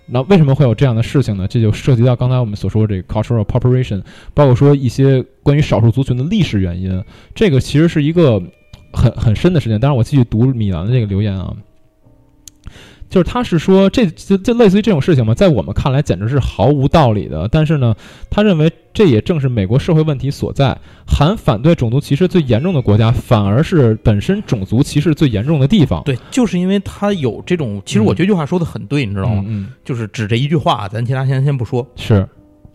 [0.07, 1.47] 那为什么会有这样的事情呢？
[1.49, 4.03] 这就涉及到刚才我们所说的这个 cultural appropriation，
[4.35, 7.03] 包括说一些关于少数族群的历史原因。
[7.35, 8.43] 这个其实是一个
[8.93, 9.79] 很很深的事情。
[9.81, 11.55] 当然，我继续读米兰的这个留言啊。
[13.13, 17.47] 就是他是说，这就就类似于这种事情嘛，在我们看来简直是毫无道理的。
[17.49, 17.95] 但是呢，
[18.31, 20.75] 他认为这也正是美国社会问题所在。
[21.07, 26.03] 含反对种族歧视最严重的国家，反而是本身种族歧视最严重的地方。
[26.05, 29.45] 对，就是因为他有这种，其实我这句话说的很对，你知道吗？
[29.47, 31.87] 嗯，就是指这一句话，咱其他先先不说。
[31.97, 32.27] 是。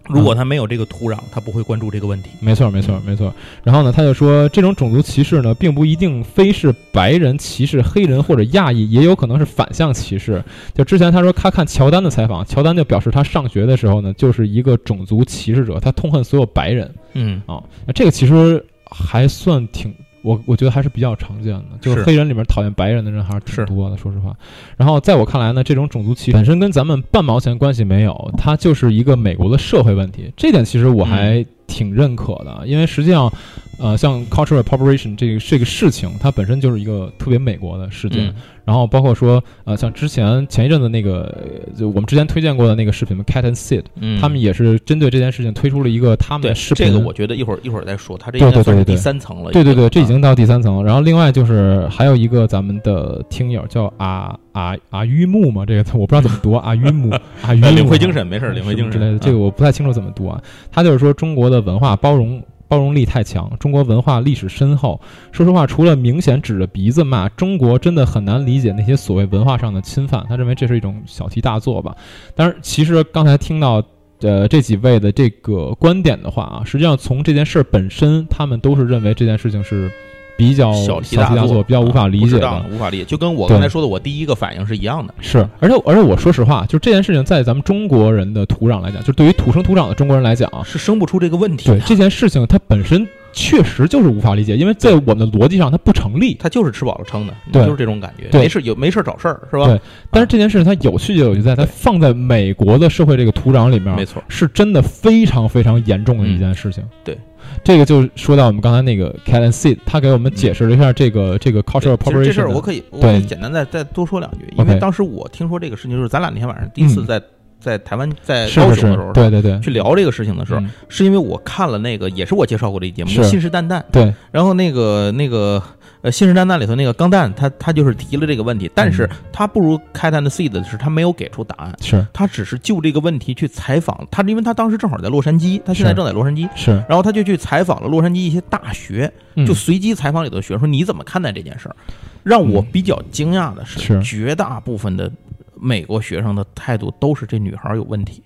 [0.10, 2.30] 如果他没有这个土壤，他不会关注这个问题。
[2.40, 3.34] 没错，没错，没错。
[3.64, 10.44] 然后呢，他就说，这种种族歧视呢，并不一定非是白人歧视黑人或者亚裔，也有可能是反向歧视。
[10.74, 16.94] 就之前他说，他看乔丹的采访，乔丹就表示他上学的时候呢，就是一个种族歧视者，他痛恨所有白人。
[17.14, 19.94] 嗯啊，那这个其实还算挺。
[20.22, 24.36] 我我觉得还是比较常见的，就是黑人里面讨厌白人的人还是挺多的，说实话。
[24.76, 30.32] 然后在我看来呢，这种种族歧视本身跟咱们半毛钱关系没有，它就是一个美国的社会问题。
[30.36, 33.32] 这点其实我还挺认可的，因为实际上。
[33.80, 38.34] 呃，像 cultural appropriation 这个这个事情，它本身就是一个特别美国的事件。
[38.66, 41.34] 然后包括说，呃，像之前前一阵子那个，
[41.74, 43.84] 就我们之前推荐过的那个视频，Cat and Sid，
[44.20, 46.88] 他们也是针对这件事情推出了一个他们的视频。
[46.88, 49.52] 这个我觉得一会儿一会儿再说，它这应该算是第三层了。
[49.52, 50.84] 对对对，这已经到第三层了。
[50.84, 57.68] 然后另外就是还有一个咱们的听友叫阿阿阿玉木嘛，这个我不知道怎么读，阿玉木阿玉木。
[57.70, 60.44] 领会精神，没事，领会精神之类的，这个我不太清楚怎么读啊。
[60.70, 62.44] 他就是说中国的文化包容。
[62.68, 65.00] 包容力太强，中国文化历史深厚。
[65.32, 70.26] 说实话，除了明显指着鼻子骂中国，真的很难理解那些所谓文化上的侵犯。
[70.28, 71.96] 他认为这是一种小题大做吧。
[72.36, 73.84] 但是，其实刚才听到
[74.22, 79.92] 呃这几位的这个观点的话啊，实际上从这件事本身，他们都是认为这件事情是。
[80.38, 85.14] 比较小题大做，比较无法理解的，无法理解，就跟我刚才说的，我第一个反应是一样的。
[85.20, 91.66] 是，而且而且我说实话，就这件事情在咱们中国人的土壤来讲，就对于土生土长的中国人来讲，是生不出这个问题。
[91.68, 96.36] 对这件事情，它本身确实就是无法理解，因为在我们的逻辑上，它不成立。
[96.36, 98.28] 它就是吃饱了撑的，对，就是这种感觉。
[98.30, 99.66] 对，没事有没事找事儿是吧？
[99.66, 99.80] 对。
[100.12, 106.84] 但是这件事情它有趣就有趣在，它放在美国的社会这个土壤里面，没错，是真的非常非常严重的一件事情。
[107.04, 107.18] 对。
[107.64, 112.24] 这个就说到我们刚才那个 Cat and Seed，他给我们解释了一下这个这个 cultural appropriation。
[112.26, 117.22] 这事儿我可以，我可以简单再再多说两句，因为当时我听说这个事情，就是咱俩那天晚上第一次在
[117.60, 125.62] 在台湾在高雄的时候，对对对，去聊这个事情的时候，是因为我看了那个也是我介绍过的一节目《信誓旦旦》，对，然后那个那个
[126.02, 132.06] 呃，信誓旦旦里头那个钢蛋，他他就是提了这个问题，但是他不如开弹的 seed 的是，他没有给出答案，是。
[132.14, 141.76] 他只是就这个问题去采访他，因为他当时正好在洛杉矶，他现在正在洛杉矶，是，然后他就去采访了洛杉矶一些大学，嗯就随机采访里头学生说你怎么看待这件事儿？
[142.24, 144.04] 让我比较惊讶的是，是。
[144.04, 145.12] 绝大部分的
[145.56, 148.22] 美国学生的态度都是这女孩有问题，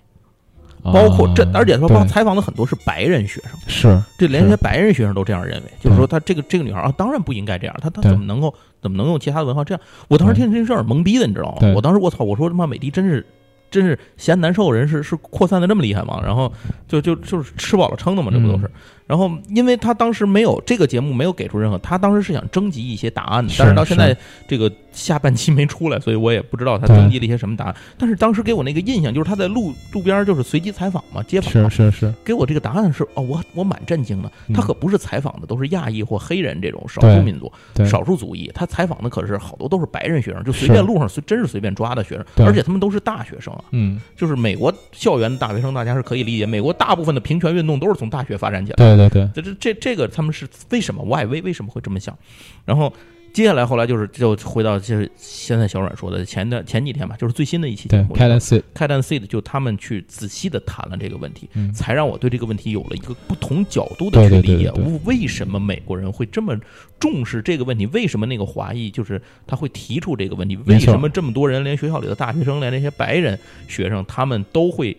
[0.82, 3.52] 包括这，啊而且说对帮采访的很多是白人学生。
[3.68, 9.80] 是这连这些白人学生都这样认为，就是说他这个这个女孩啊，当然不应该这样，她她怎么能够怎么能用其他的文化这样？
[10.08, 11.72] 我当时听这事儿懵逼的，你知道吗？
[11.74, 13.24] 我当时我操，我说他妈美的真是
[13.70, 16.20] 真是嫌难受的人是是扩散的这么厉害吗？
[16.22, 16.52] 然后
[16.88, 18.70] 就就就是吃饱了撑的嘛，这不都是嗯？
[19.06, 24.16] 然后因为他当时没有这个节目没有给出任何，他当时是想征集一些答案的，但是到现在
[24.48, 27.74] 这个下半期没出来，所以我也不知道他对征集了一些什么答案。
[27.98, 34.30] 但是当时给我那个印象就是他在路路边就是随机采访嘛，街访嘛是是是，给我这个答案是哦，我我蛮震惊的。
[34.48, 37.50] 嗯他可不是采访的都是亚裔或黑人这种少数民族、
[37.86, 43.64] 少数族裔，他采访的可是好多都是白人学生，就随便路上随真是随便抓的学生，而且他们都是大学生啊。
[43.70, 46.44] 嗯，就是美国校园的大学生，大家是可以理解。
[46.44, 48.96] 美国大部分的平权运动都是从大学发展起来的。
[48.96, 52.16] 对对对，这这这这个他们是为什么 why 为为什么会这么想？
[52.64, 52.92] 然后
[53.32, 64.48] 接下来后来就是就回到就是现在小阮说的前的前几天吧，就是最新的一期节对目里头，，Cat and Sit，开弹 seed 就他们去仔细的谈了这个问题，嗯才让我对这个问题有了一个不同角度的去理解。
[64.48, 66.54] 对对对对为什么美国人会这么
[67.00, 67.86] 重视这个问题？
[67.86, 70.56] 为什么那个华裔就是他会提出这个问题？
[70.66, 74.96] 为什么这么多人，连学校里的大学生，连那些白人学生，他们都会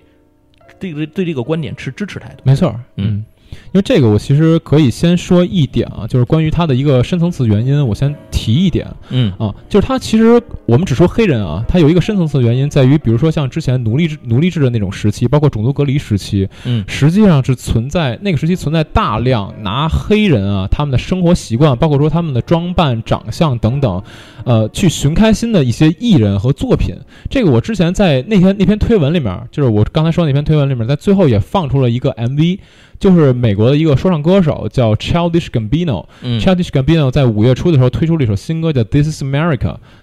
[0.80, 2.42] 这个对这个观点持支持态度？
[2.44, 3.26] 没错，嗯嗯。
[3.72, 9.32] 因为这个，我其实可以先说一点啊，就是关于它的一个深层次原因，我先提一点嗯。
[9.38, 16.84] 啊，就是它其实我们只说黑人啊，它有一个深层次的原因在于，比如说像之前奴隶制奴隶制的那种时期，包括种族隔离时期，嗯。
[16.88, 24.02] 实际上是存在那个时期存在大量拿黑人啊他们的生活习惯，包括说他们的装扮、长相等等，
[24.44, 26.96] 呃，去寻开心的一些艺人和作品。
[27.30, 32.60] 这个我之前在那天那篇推文里面，就是我刚才说的那篇推文里面，在最后也放出了一个 MV，
[33.00, 36.06] 就是美国的一个说唱歌手叫 Childish Gambino。
[36.22, 39.58] 嗯 Childish Gambino 在五月初的时候推出了一首新歌叫《This Is America》，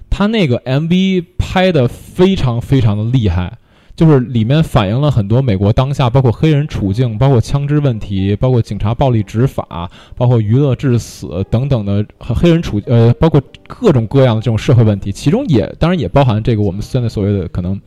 [0.09, 3.59] 他那个 MV 拍的非常非常的厉害，
[4.01, 17.78] 就是里面反映了很多美国当下包括黑人处境、包括枪支问题、包括警察暴力执法、包括娱乐致死等等的黑人处呃，包括各种各样的这种社会问题，其中也当然也包含这个我们现在所谓的可能。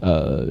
[0.00, 0.46] 呃，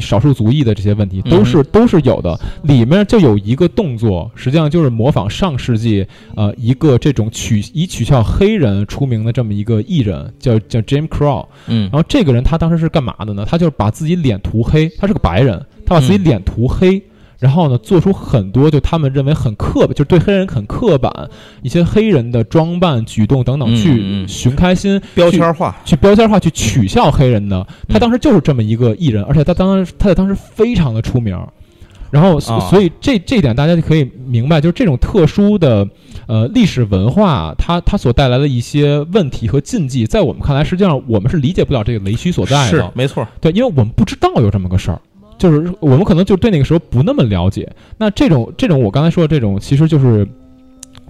[0.00, 6.06] 少数族裔的这些问题都是、都是有的，里面就有一个动作，实际上就是模仿上世纪
[6.36, 11.46] 呃一个这种取以取笑黑人出名的这么一个艺人，叫叫 Jim Crow。
[11.66, 13.46] 嗯然后这个人他当时是干嘛的呢？
[13.48, 17.02] 他就是把自己脸涂黑，他是个白人，他把自己嗯脸涂黑。
[17.42, 21.12] 然后呢，做出很多就他们认为很刻板，就是对黑人很刻板
[21.60, 27.66] 一些黑人的装扮、举动等等，嗯去嗯寻开心，标签化，去标签化，去取笑黑人的。
[27.88, 31.36] 他当时就是这么一个艺人，而且他当时他在当时非常的出名。
[32.12, 35.88] 然后，所以这这点大家就可以明白，就是这种特殊的
[36.26, 42.78] 呃历史文化，它它所带来的一些问题和禁忌，在我们看来，实际上我们是理解不了这个雷区所在的。
[42.78, 43.26] 是没错。
[43.40, 45.00] 对，因为我们不知道有这么个事儿，
[45.38, 47.70] 就是我们可能就对那个时候不那么了解。
[47.98, 50.26] 那这种这种我刚才说的这种，其实就是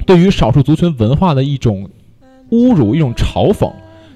[0.06, 1.88] 对于少数族群文化的一种
[2.50, 3.72] 侮辱、一种嘲讽。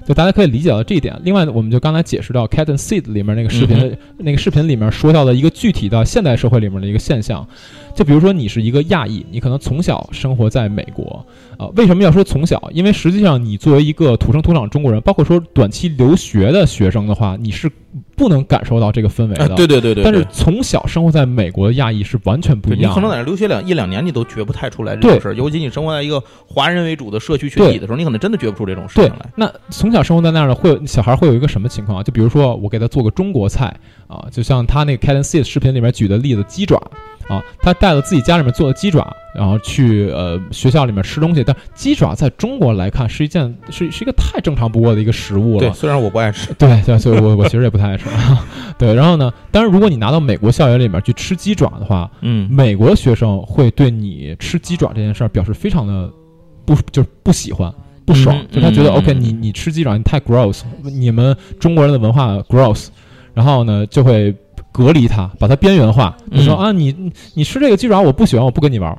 [0.07, 1.19] 就大家可以理解到这一点。
[1.21, 7.45] 另外，我们就刚才解释到《Cat and Seed》里面那个视频、嗯那个视频里面说到的一个具体的现代社会里面的一个现象，
[7.93, 11.25] 就比如说你是一个亚裔，你可能从小生活在美国，
[11.57, 12.69] 啊、为什么要说从小？
[12.73, 17.69] 因为实际上你作为一个土生土长中国人，包括说短期留学的学生的话，你是
[18.17, 19.45] 不能感受到这个氛围的。
[19.45, 22.91] 啊，对对对对，但是从小生活在美国的亚裔是完全不一样。
[22.91, 25.33] 你可能在那留学两一两年，你都觉不太出来这对种事儿。
[25.35, 32.03] 尤其你生活在一个华人为主的社区群体的时候，你可能真的觉不出这种事情来。，那从小生活在那儿的会有小孩会有一个什么情况啊？
[32.03, 33.73] 就比如说我给他做个中国菜
[34.07, 36.81] 啊，就像他那个 Cat and Seed 视频里面举的例子，鸡爪
[37.29, 41.43] 啊，他带了自己家里面做的鸡爪，然后去呃学校里面吃东西。
[41.43, 48.05] 但鸡爪在中国来看是一件是是一个太正常不过的一个食物了对，虽然我不爱吃，对 对，所以我我其实也不太爱吃。
[48.77, 56.09] 对，然后呢，但是如果你拿到美国校园里面去吃鸡爪的话，嗯，美国的学生会对你吃鸡爪这件事儿表示非常的
[56.65, 57.73] 不就是不喜欢。
[58.05, 62.87] 不爽嗯，就他觉得嗯 OK，嗯你你吃鸡爪你太 gross，你们中国人的文化 gross，
[63.33, 64.33] 然后呢就会
[64.77, 68.97] 隔离他，把他边缘化，就说嗯啊你你吃这个鸡爪我不喜欢，我不跟你玩儿。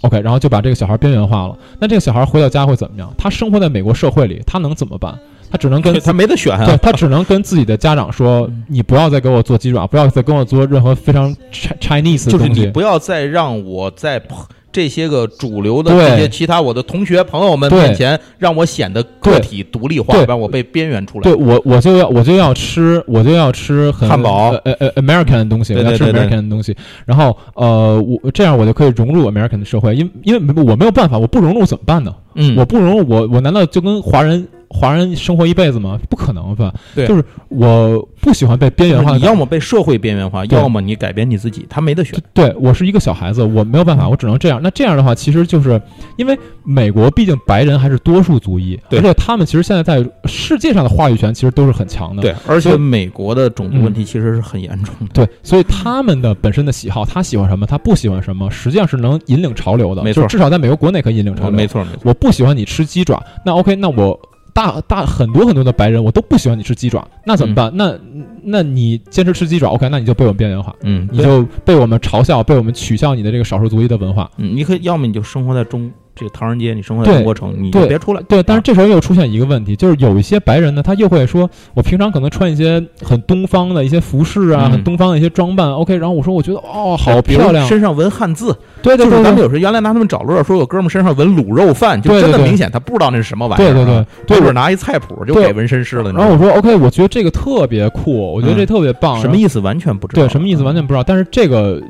[0.00, 1.56] OK，然后就把这个小孩边缘化了。
[1.78, 3.12] 那这个小孩回到家会怎么样？
[3.16, 5.16] 他生活在美国社会里，他能怎么办？
[5.52, 6.78] 他只能跟他没得选对啊。
[6.80, 12.60] 他只能跟自己的家长说：“你不要再给我做鸡爪，不要再跟我做任何非常 Chi- Chinese 的就是东西。
[12.62, 14.18] 你不要再让我在
[14.72, 16.08] 这些个主流的对。
[16.10, 20.24] 这些其他我的同学朋友们面前，让我显得个体独立化，对。
[20.26, 21.22] 让我被边缘出来。
[21.22, 24.50] 对我我就要我就要吃我就要吃很汉堡。
[24.50, 32.14] 呃呃呃 American 的东西，我要吃 American 的东西，然后呃我这样我就可以融入 American 的社会，因因为我没有办法，我不融入怎么办呢？
[32.34, 35.98] 嗯，我不融入，我我难道就跟华人华人生活一辈子吗？
[36.08, 36.72] 不可能吧？
[36.94, 39.16] 对就是我不喜欢被边缘化。
[39.16, 42.18] 你要么被社会边缘化，要么你改变你自己，他没得选。
[42.32, 44.60] 对我是一个小孩子，我没有办法，我只能这样。
[44.62, 45.80] 那这样的话，其实就是
[46.16, 52.22] 因为美国毕竟白人还是多数族裔，而且他们其实现在在世界上的话语权其实都是很强的。
[52.22, 55.06] 对，而且美国的种族问题其实是很严重的。
[55.12, 60.04] 对，所以他们的本身的喜好，他喜欢什么，他不喜欢什么，实际上是能引领潮流的。
[60.04, 61.50] 没错至少在美国国内可以引领潮流。
[61.50, 62.02] 没错没错。
[62.04, 64.18] 我不喜欢你吃鸡爪，那 OK，那我
[64.52, 67.70] 大大很多很多的白人我都不喜欢你吃鸡爪，那怎么办？
[67.74, 67.96] 那
[68.42, 74.30] 那你坚持吃鸡爪，OK，那你就被我们边缘化，嗯，你就被我们嘲笑，被我们取笑你的这个少数族裔的文化。
[74.36, 75.90] 嗯，你可以要么你就生活在中
[76.20, 78.20] 这个唐人街，你生活在对中国城，你就别出来。
[78.28, 93.72] 对，但是啊这时候又出现一个问题，就是有一些白人呢，他又会说，我平常可能穿一些很东方的一些服饰啊，嗯很东方的一些装扮，OK，然后我说我觉得哦，好漂亮，身上纹汉字，对对对对就是咱们有时候原来拿他们找乐，说有哥们身上纹卤肉饭，就真的明显他不知道那是什么玩意儿啊。
[93.72, 96.12] 对对对对对，是拿一菜谱就给纹身师了。
[96.12, 99.22] 然后我说 OK，我觉得这个特别酷，我觉得这嗯特别棒，思？
[99.22, 100.22] 什么意思完全不知道。
[100.22, 101.02] 对，什么意思完全不知道。
[101.02, 101.80] 但是这个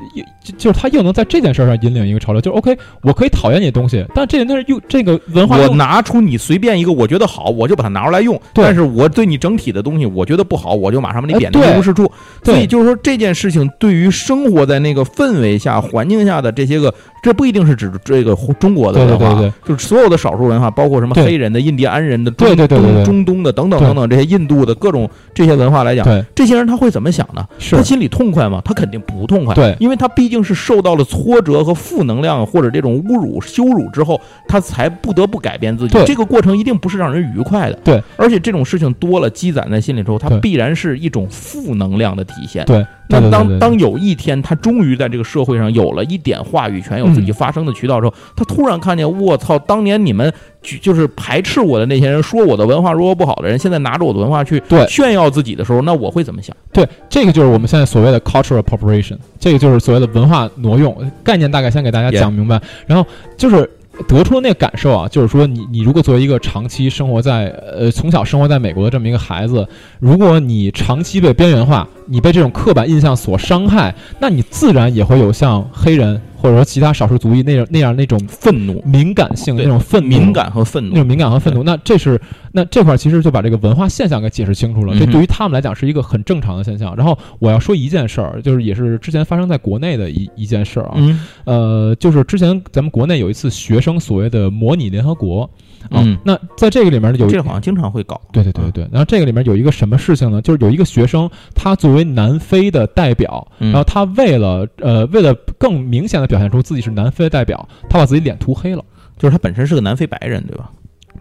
[0.45, 8.41] 就就是他又能在这件事上引领一个潮流，就是 OK，我可以讨厌你的东西，但这那是又这个文化我拿出你随便一个我觉得好，我就把它拿出来用。
[8.53, 12.11] 但是我对你整体的东西我觉得不好，我就马上把你哎贬得一无是处。
[12.43, 16.93] 对所以就是说这件事情对于生活在那个氛围下、环境下的这些个，
[17.23, 27.47] 这不一定是指这个中国的文化，对对就是所有的少数文化，包括什么黑人的、印第安人的、中对对对对对中中东的等等等等这些印度的各种这些文化来讲，对这些人他会怎么想呢？
[27.71, 28.63] 他心里痛快吗？
[28.65, 34.10] 他肯定不痛快，对因为他毕竟是受到了挫折和负能量或者这种侮辱、羞辱之后，
[34.49, 36.05] 他才不得不改变自己对。
[36.07, 38.03] 这个过程一定不是让人愉快的，对。
[38.17, 42.65] 而且这种事情多了，积攒在心里之后，它必然是一种负能量的体现。
[42.65, 42.87] 对。
[43.13, 49.59] 那当当有一天他终于在这个社会上有了一点话语权，有自己发声的渠道之后，他突然看见，我操！
[49.59, 50.33] 当年你们
[50.63, 56.57] 就就是排斥我的那些人，说我的文化如何不好的人，现在拿着我的文化去炫耀自己的时候，那我会怎么想？
[56.73, 62.63] 对，这个就是我们现在所谓的 cultural appropriation，这个就是所谓的文化挪用概念，大概先给大家讲明白。
[62.87, 63.05] 然后
[63.37, 63.69] 就是
[64.09, 69.67] 得出的那个感受啊，就是说你你如果作为一个长期生活在呃从小生活在美国的这么一个孩子，
[69.99, 81.07] 如果你长期被边缘化，你被这种刻板印象所伤害，那你自然也会有像黑人或者说其他少数族裔那样那样那种愤怒、敏感性、那种愤怒、敏感和愤怒那种。
[81.07, 84.99] 敏感和愤怒，那这是那这块儿其实就把这个文化现象给解释清楚了。
[84.99, 86.97] 这对于他们来讲是一个很正常的现象。
[86.97, 95.49] 然后我要说一件事儿，就是也是之前发生在国内的一一件事儿啊，嗯呃，就是之前咱们国内有一次学生所谓的模拟联合国
[95.89, 98.21] 啊，嗯那在这个里面呢有一这好像经常会搞。
[98.33, 100.43] 对对对对对，然后这个里面有一个什么事情呢？
[100.43, 108.85] 就是有一个学生，他作为南非的代表，嗯然后他为了呃为了更明显的表现出自己是南非的代表，他把自己脸涂黑了。
[109.19, 110.71] 就是他本身是个南非白人，对吧？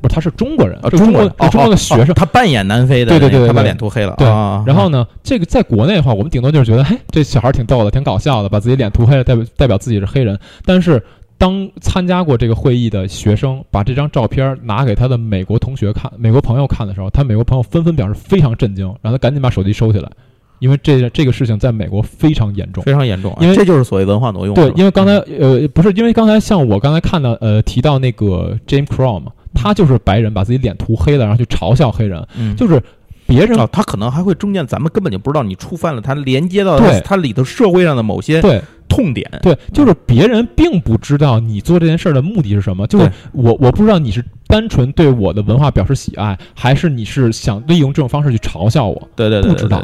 [0.02, 2.16] 不是，他是中国人，中国中国的学生。
[2.16, 4.16] 他扮演南非的对对对他把脸涂黑了。
[4.18, 10.40] 对啊然后呢，这个在国内的话，我们顶多就是觉得，嘿，这小孩挺逗的，挺搞笑的，把自己脸涂黑了，代表代表自己是黑人。
[10.64, 11.04] 但是，
[11.40, 20.12] 当参加过这个会议的学生把这张照片拿给他的美国同学看、美国朋友看的时候，他美国朋友纷纷表示非常震惊，让他赶紧把手机收起来，
[20.60, 22.84] 因为这这个事情在美国非常严重。
[22.84, 23.32] 非常严重。
[23.32, 24.54] 啊，因为这就是所谓文化挪用。
[24.54, 32.54] 对因为刚才呃不是，因为刚才像我刚才看到呃提到那个 James Crow 嘛，他就是白人把自己脸涂黑了，然后去嘲笑黑人，嗯。
[32.58, 32.84] 就是
[33.26, 37.00] 别人啊，他可能还会中间，咱们根本就不知道你触犯了他连接到对。
[37.02, 39.26] 他里头社会上的某些对痛点。
[39.42, 49.82] 对，就是别人并不知道你做这件事儿的目的是什么，就是我我不知道你是单纯对我的文化表示喜爱，还是你是想利用这种方式去嘲笑我，对对对，不知道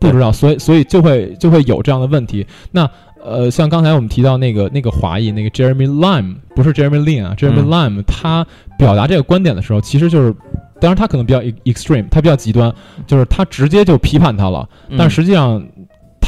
[0.00, 2.44] 不知道，所以所以就会就会有这样的问题。
[2.72, 2.90] 那
[3.24, 8.46] 呃，像刚才我们提到那个那个华裔那个 Jeremy Lim，不是 Jeremy Lin 啊，Jeremy 嗯 Lam，、他
[8.78, 10.34] 表达这个观点的时候，其实就是。
[10.78, 12.70] 当然，他可能比较 e- extreme，他比较极端，
[13.06, 14.68] 就是他直接就批判他了。
[14.90, 15.66] 嗯但实际上，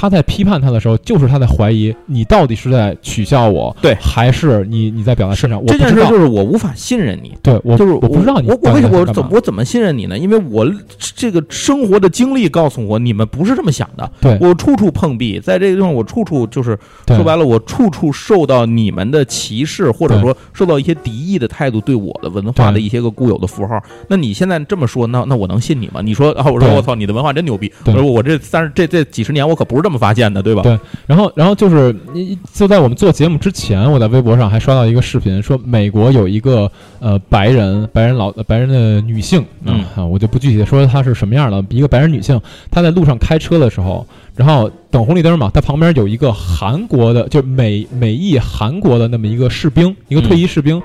[0.01, 5.61] 他在批判他的时候，就是他在怀疑你到底是在取笑我，对还是你你在表达身上？
[5.61, 7.37] 我这件事就是我无法信任你。
[7.43, 10.17] 对我就是我不知道你我我为什么我怎么我怎么信任你呢？
[10.17, 10.65] 因为我
[11.17, 14.09] 这个生活的经历告诉我，你们不是这么想的。
[14.21, 16.79] 对我处处碰壁，在这个地方我处处就是
[17.09, 23.83] 说白了，我处处受到你们的歧视，或者说受到一些敌意的态度，对我的文化的一些个固有的符号。
[24.07, 26.01] 那你现在这么说，那那我能信你吗？
[26.01, 27.73] 你说啊，我说我操，你的文化真牛逼。
[27.85, 30.61] 我对说我这三十这这几十年我可不是这么发现的，对吧？
[30.63, 30.79] 对。
[31.07, 42.39] 然后，然后就是你就在我们做节目之前，我在微博上还刷到一个视频，说美国有一个呃白人白人老白人的女性啊，我就不具体的说她是什么样的，一个白人女性，
[42.71, 44.07] 她在路上开车的时候。
[44.37, 50.81] 然后等红绿灯嘛，她旁边有一个韩国的，就是美美裔韩国的那么一个士兵，一个退役士兵，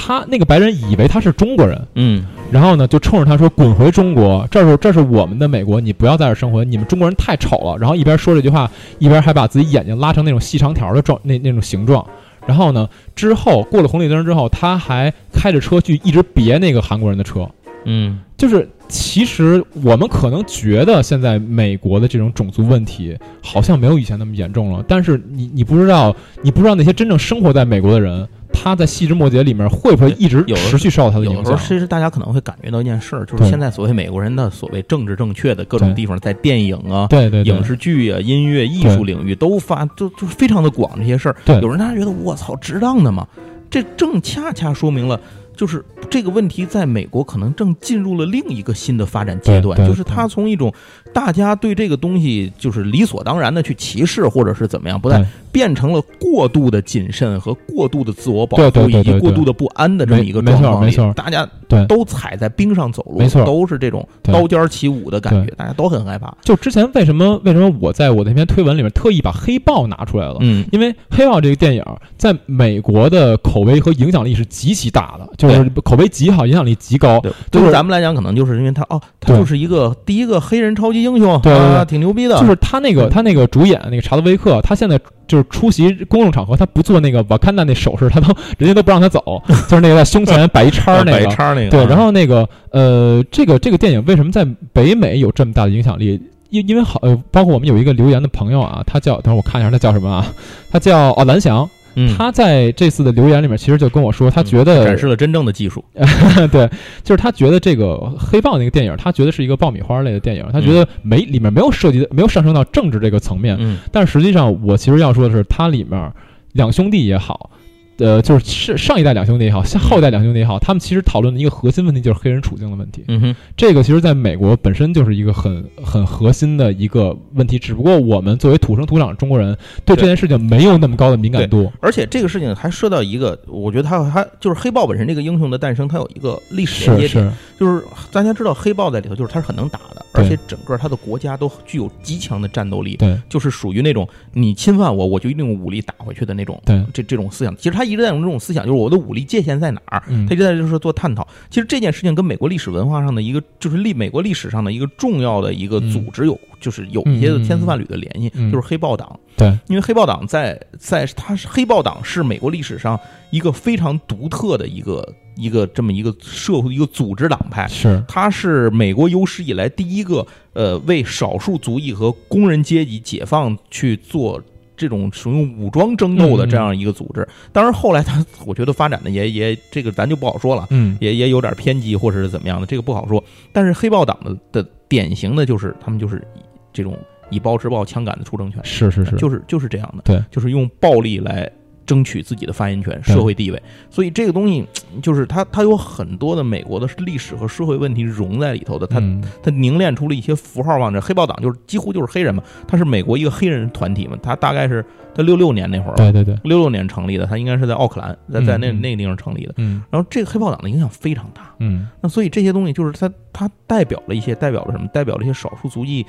[0.00, 8.70] 他那个白人以为他是中国人，嗯，然后呢就冲着他说：“滚回中国，这是这是我们的美国，你不要在这生活，你们中国人太丑了。”然后一边说这句话，
[9.00, 12.06] 一边还把自己眼睛拉成那种细长条的状， 那那种形状。
[12.46, 17.48] 然后呢，之后过了红绿灯之后，他还开着车去一直别那个韩国人的车，
[17.84, 18.68] 嗯，就是。
[18.90, 28.26] 其实我们可能觉得现在美国的这种种族问题好像没有以前那么严重了，但是你你不知道，你不知道那些真正生活在美国的人，
[28.62, 31.38] 他在细枝末节里面会不会一直持续受到他的影响？
[31.38, 40.98] 有时候其实大家可能会感觉到一件事儿，就是现在所谓美国人的所谓政治正确的各种地方，在电影啊、对对影视剧啊、音乐艺术领域都发就就非常的广。
[40.98, 43.26] 这些事儿，有人大家觉得我操，值当的吗？
[43.70, 45.20] 这正恰恰说明了。
[45.56, 50.72] 就是这个问题，在美国可能正进入了另一个新的发展阶段，就是它从一种
[51.12, 61.84] 大家对这个东西就是理所当然的去歧视，或者是怎么样，不再变成了过度的谨慎和过度的自我保护以及过度的不安的这么一个状况没错，大家对。
[61.86, 66.32] 都踩在冰上走路，没错，都是这种刀尖起舞的感觉，大家都很害怕。
[66.42, 70.36] 就之前为什么为什么我在我那篇推文里面特意把黑豹拿出来了？
[70.40, 71.82] 嗯，因为黑豹这个电影
[72.16, 75.48] 在美国的口碑和影响力是极其大的，就。
[75.48, 77.20] 就是口碑极好，影响力极高。
[77.20, 77.62] 对。
[77.62, 82.38] 于咱们来讲，可能就是因为他哦，他就是一个第一个黑人超级英雄，对啊，挺牛逼的。
[82.38, 89.22] 就是他那个他那个主演那个查德威克，他现在就是出席公众场合，他不做那个瓦坎达那手势，他都人家都不让他走，
[89.68, 91.70] 就是那个在胸前摆一叉 那个叉那个。
[91.70, 96.20] 对，然后那个呃，这个这个电影为什么在北美有这么大的影响力？
[96.50, 100.26] 因因为好呃，包括我们有一个留言的朋友啊，他叫等会儿我看一下他叫什么啊？
[100.70, 101.68] 他叫哦蓝翔。
[102.16, 105.84] 他在这次的留言里面，其实就跟我说，他觉得展示了真正的技术。
[106.52, 106.68] 对，
[107.02, 113.56] 就是他觉得这个黑豹那个电影，他觉得是一个爆米花类的电影，他觉得没里面没有涉及的，没有上升到政治这个层面。
[113.58, 116.12] 嗯，但实际上，我其实要说的是，它里面
[116.52, 117.50] 两兄弟也好。
[117.98, 123.04] 呃，就是上上一代两兄弟也好，像后一代两兄弟也好，他们其实讨论的一个核心问题就是黑人处境的问题。
[123.08, 131.72] 嗯哼，这个其实在美国本身就是一个很很核心的一个问题，只不过我们作为土生土长中国人，对这件事情没有那么高的敏感度。
[131.80, 137.82] 而且这个事情还涉到一个，我觉得它它就是黑豹本身这个英雄的诞生，它有一个历史连接点，就是
[138.12, 147.87] 大家知道黑豹在里头就是他是很能打的，而且整个他的国家都具有极强的战斗力，对，就是属于那种你侵犯我，我就一定用武力打回去的那种，对，这这种思想，其实他。
[147.88, 150.02] 一直在用这种思想，就是我的武力界限在哪儿？
[150.28, 151.26] 他一直在就是做探讨。
[151.50, 159.18] 其实这件事情跟美国历史文化上的一个，就是历美国历史上的一个重要的一个组织有，就是有一些千丝万缕的联系，就是黑豹党。
[159.36, 162.98] 对，因为黑豹党在在它是黑豹党是美国历史上
[163.30, 167.66] 一个非常独特的一个一个这么一个社会一个组织党派。
[167.68, 174.42] 是，它是美国有史以来第一个呃为少数族裔和工人阶级解放去做。
[174.78, 183.22] 这种属于武装争斗的这样一个组织，当然后来他 我觉得发展的也也这个咱就不好说了，嗯，也也有点偏激或者是怎么样的，这个不好说。
[183.52, 186.26] 但是黑豹党的的典型的就是他们就是
[186.72, 186.96] 这种
[187.28, 191.50] 以暴制暴、枪杆子出政权，是是是，就是就是这样的，对，就是用暴力来。
[191.88, 194.62] 争取自己的发言权、社会地位，所以这个东西
[195.02, 198.86] 就是它，它有很多的美国的历史和社会问题融在里头的。
[198.86, 199.00] 它
[199.42, 204.18] 它凝练出了一些符号往这黑豹党就是几乎就是黑人嘛，它是美国一个黑人团体嘛。
[204.22, 204.84] 它大概是
[205.14, 209.54] 在六六年那会儿，对对对，六六年成立的，它应该是在奥克兰，在在那那个地方成立的。
[209.56, 211.54] 嗯，然后这个黑豹党的影响非常大。
[211.60, 214.86] 嗯，那所以这些东西就是它它代表了一些，代表了什么？
[214.88, 216.04] 代表了一些少数族裔。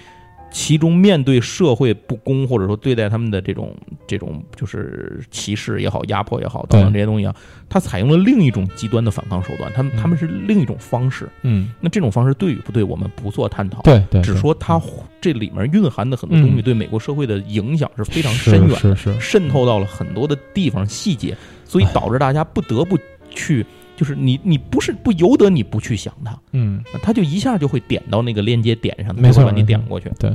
[0.52, 3.76] 其中面对社会不公，或者说对待他们的这种
[4.08, 7.36] 这种就是歧视也好、压迫也好等等这些东西啊，
[7.70, 11.30] 他采用了另一种极端的反抗手段，他们他们是另一种方式。
[11.44, 13.82] 嗯，那这种方式对与不对，我们不做探讨。
[13.84, 14.82] 对对，只说它
[15.22, 22.98] 这里面蕴含的很多东西对美国社会的影响是非常深远，是是渗透到了很多的地方细节，所以导致大家不得不
[23.30, 23.66] 去。
[24.00, 30.10] 就是你，你不是不由得你不去想它，嗯，它就一下就会点到那个链接点上，没错，把你点过去。
[30.18, 30.34] 对，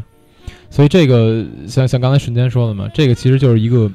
[0.68, 3.90] 所以这个像像刚才瞬间说的嘛，这个其实就是一个，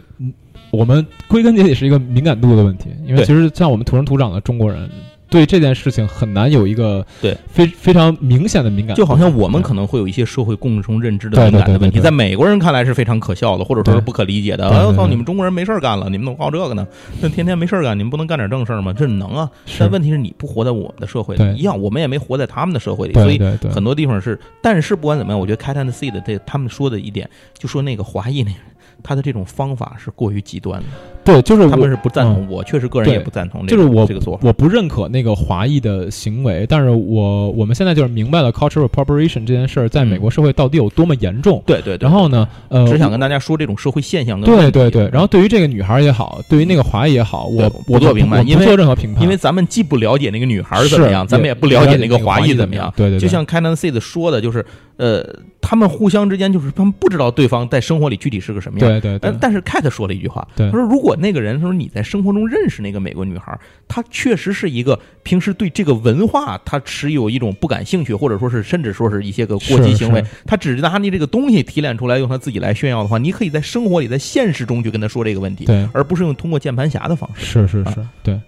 [0.71, 2.89] 我们归根结底是一个敏感度的问题。
[3.05, 4.89] 因为其实像我们土生土长的中国人，
[5.29, 14.67] 对这件事情很难有一个对非非常明显的敏感，就好像我们可能会有一些社会共同认知的敏感的问题，在美国人看来是非常可笑的，或者说是不可理解的。
[14.69, 16.87] 哎我操，你们中国人没事干了，你们怎么搞这个呢？
[17.21, 18.91] 那天天没事干，你们不能干点正事吗？
[18.91, 19.49] 这能啊。
[19.77, 23.39] 但问题是你不活在我们的社会里一样，我们也没活在他们的社会里，所以
[23.71, 24.39] 很多地方是。
[24.61, 28.59] 但是不管怎么样，我觉得 Cat and See 的这他们说的一点，就说那个华裔那人。
[29.03, 30.87] 他的这种方法是过于极端的，
[31.23, 54.65] 对，就是他们是不赞同，我确实个人也不赞同，就是我这个做法，我不认可那个华裔的行为，但是我我们现在就是明白了 cultural appropriation 这件事儿在美国社会到底有多么严重，对对，然后呢，呃，只想跟大家说这种社会现象，对对对，然后对于这个女孩也好，对于那个华裔也好，我我做评判，不做任何评判，因为咱们既不了解那个女孩怎么样，咱们也不了解那个华裔怎么样，对对，就像 Canon Seed 说的，就是
[54.99, 55.23] 呃，
[55.61, 59.59] 他们互相之间就是他们不知道对方在生活里具体是个什么样，对对，但但是。
[59.69, 63.55] Cat 说了一句话，他说：“如果那个人他说你在生活中认识那个美国女孩，
[63.87, 77.45] 她确实是一个平时对这个文化她持有一种不感兴趣，或者说是甚至说是一些个过激行为，她只是拿你这个东西提炼出来用她自己来炫耀的话，你可以在生活里在现实中去跟她说这个问题，对，而不是用通过键盘侠的方式。
[77.45, 78.39] 是是是，对。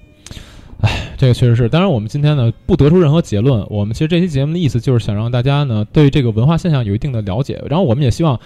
[0.81, 1.69] 哎，这个确实是。
[1.69, 3.65] 当然，我们今天呢不得出任何结论。
[3.69, 8.39] 我们其实这期节目的意思就是想让大家呢对这个文化现象有一定的了解，然后我们也希望。”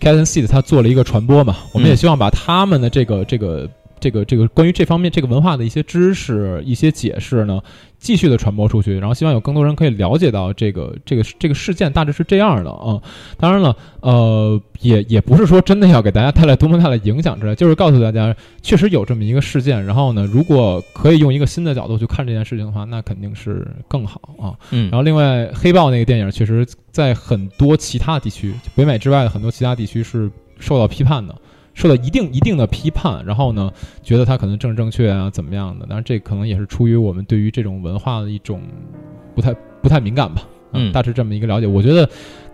[0.00, 3.68] Cat and Seed 他做了一个传播嘛，我们也希望把他们的这个这个
[4.00, 7.60] 这个这个关于这方面这个文化的一些知识、一些解释呢，
[8.00, 13.00] 继续的传播出去，然后希望有更多人可以了解到这个这个这个事件大致是这样的啊。
[13.36, 19.84] 当然了，呃，也也不是说真的要给大家带来多么大的影响之类，就是告诉大家确实有这么一个事件。
[19.84, 24.56] 然后呢，如果可以用一个新的角度去看这件事情的话，那肯定是更好啊。
[24.70, 24.90] 嗯。
[24.90, 26.66] 然后另外，黑豹那个电影确实。
[26.92, 30.28] 在很多其他地区，北美之外的很多其他地区是
[30.58, 31.32] 受到批判的，
[31.74, 33.24] 受到一定一定的批判。
[33.24, 33.72] 然后呢，
[34.02, 35.86] 觉得它可能正正确啊，怎么样的？
[35.86, 38.62] 当然，这可能也是出于我们对于这种文化的一种
[39.34, 40.42] 不太不太敏感吧。
[40.72, 41.66] 嗯，大致这么一个了解。
[41.66, 42.08] 我觉得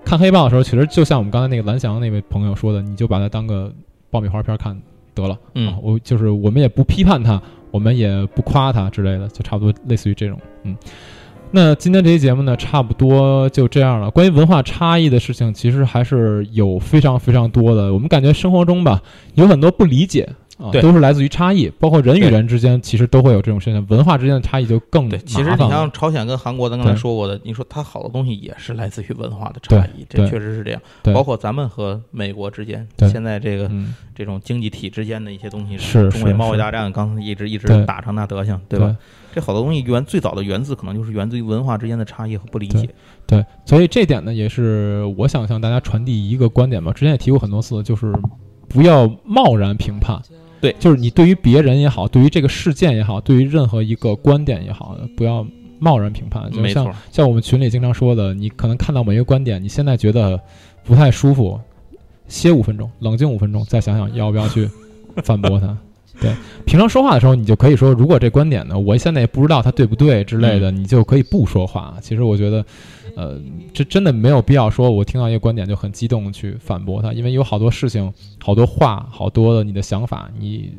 [0.04, 3.72] 看黑豹的时候，其实就像我们刚才那个蓝翔那位朋友说的，你就把它当个
[4.10, 4.80] 爆米花片看
[5.14, 5.38] 得了。
[5.54, 7.40] 嗯，我就是我们也不批判它，
[7.70, 10.38] 我们也不夸它之类的，就差不多类似于这种。
[10.62, 10.76] 嗯。
[11.52, 14.10] 那今天这期节目呢，差不多就这样了。
[14.10, 17.94] 关于文化差异的事情，其实还是有非常非常多的。
[17.94, 19.00] 我们感觉生活中吧，
[19.36, 20.28] 有很多不理解
[20.58, 21.70] 啊，都是来自于差异。
[21.78, 23.84] 包括人与人之间，其实都会有这种现象。
[23.88, 25.18] 文化之间的差异就更对。
[25.20, 30.80] 其实你像朝鲜跟韩国，咱刚才说过的，你说它好的东西也是来自于文化的差异，这确实是这样。
[31.14, 33.70] 包括咱们和美国之间，现在这个
[34.14, 38.96] 这种经济体之间的一些东西，是中美贸易大战，刚才一直一直打成那德行，对吧？
[39.34, 42.88] 这好多东西源最早的源自，可能就是源自于文化之间的差异和不理解。
[43.26, 46.90] 对，所以这点呢，也是我想向大家传递一个观点吧。
[46.94, 48.10] 之前也提过很多次，就是
[48.66, 50.18] 不要贸然评判。
[50.66, 55.46] 对，就是你对于别人也好，对于这个事件也好，对于任何一个观点也好，不要
[55.78, 56.50] 贸然评判。
[56.50, 60.40] 就像像我们群里经常说的，你可能看到某一个观点，你现在觉得
[60.82, 61.60] 不太舒服，
[62.26, 64.68] 歇五分钟，冷静五分钟，再想想要不要去
[65.22, 65.76] 反驳他。
[66.20, 66.34] 对，
[66.64, 71.94] 平常说话的时候，你就可以说，如果这观点呢，我现在也不知道它对不对之类的，你就可以不说话。
[72.00, 72.64] 其实我觉得，
[73.16, 73.40] 呃，
[73.72, 80.70] 这真的没有必要说，我听到一个观点就很激动去反驳他，因为有好多事情、好多话、好多的你的想法，你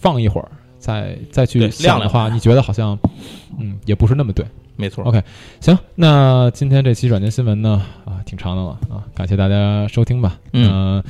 [0.00, 2.98] 放一会儿再再去想的话，你觉得好像，
[3.58, 4.46] 嗯，也不是那么对。
[4.76, 5.04] 没错。
[5.04, 5.22] OK，
[5.60, 10.40] 行，那今天这期软件新闻呢，啊，挺长的了啊，感谢大家收听吧。
[10.52, 11.04] 嗯。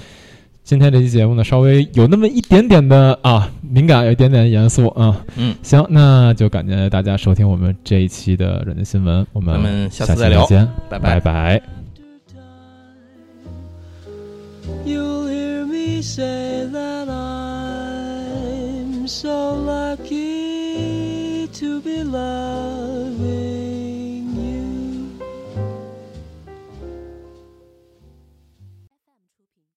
[0.64, 5.22] 今天这期节目呢，稍微有那么一点点的啊敏感，有一点点严肃啊。
[5.36, 10.46] 嗯，行，那就感谢大家收听我们这一期的软件新闻，我们下次再聊，
[10.88, 11.62] 拜拜拜。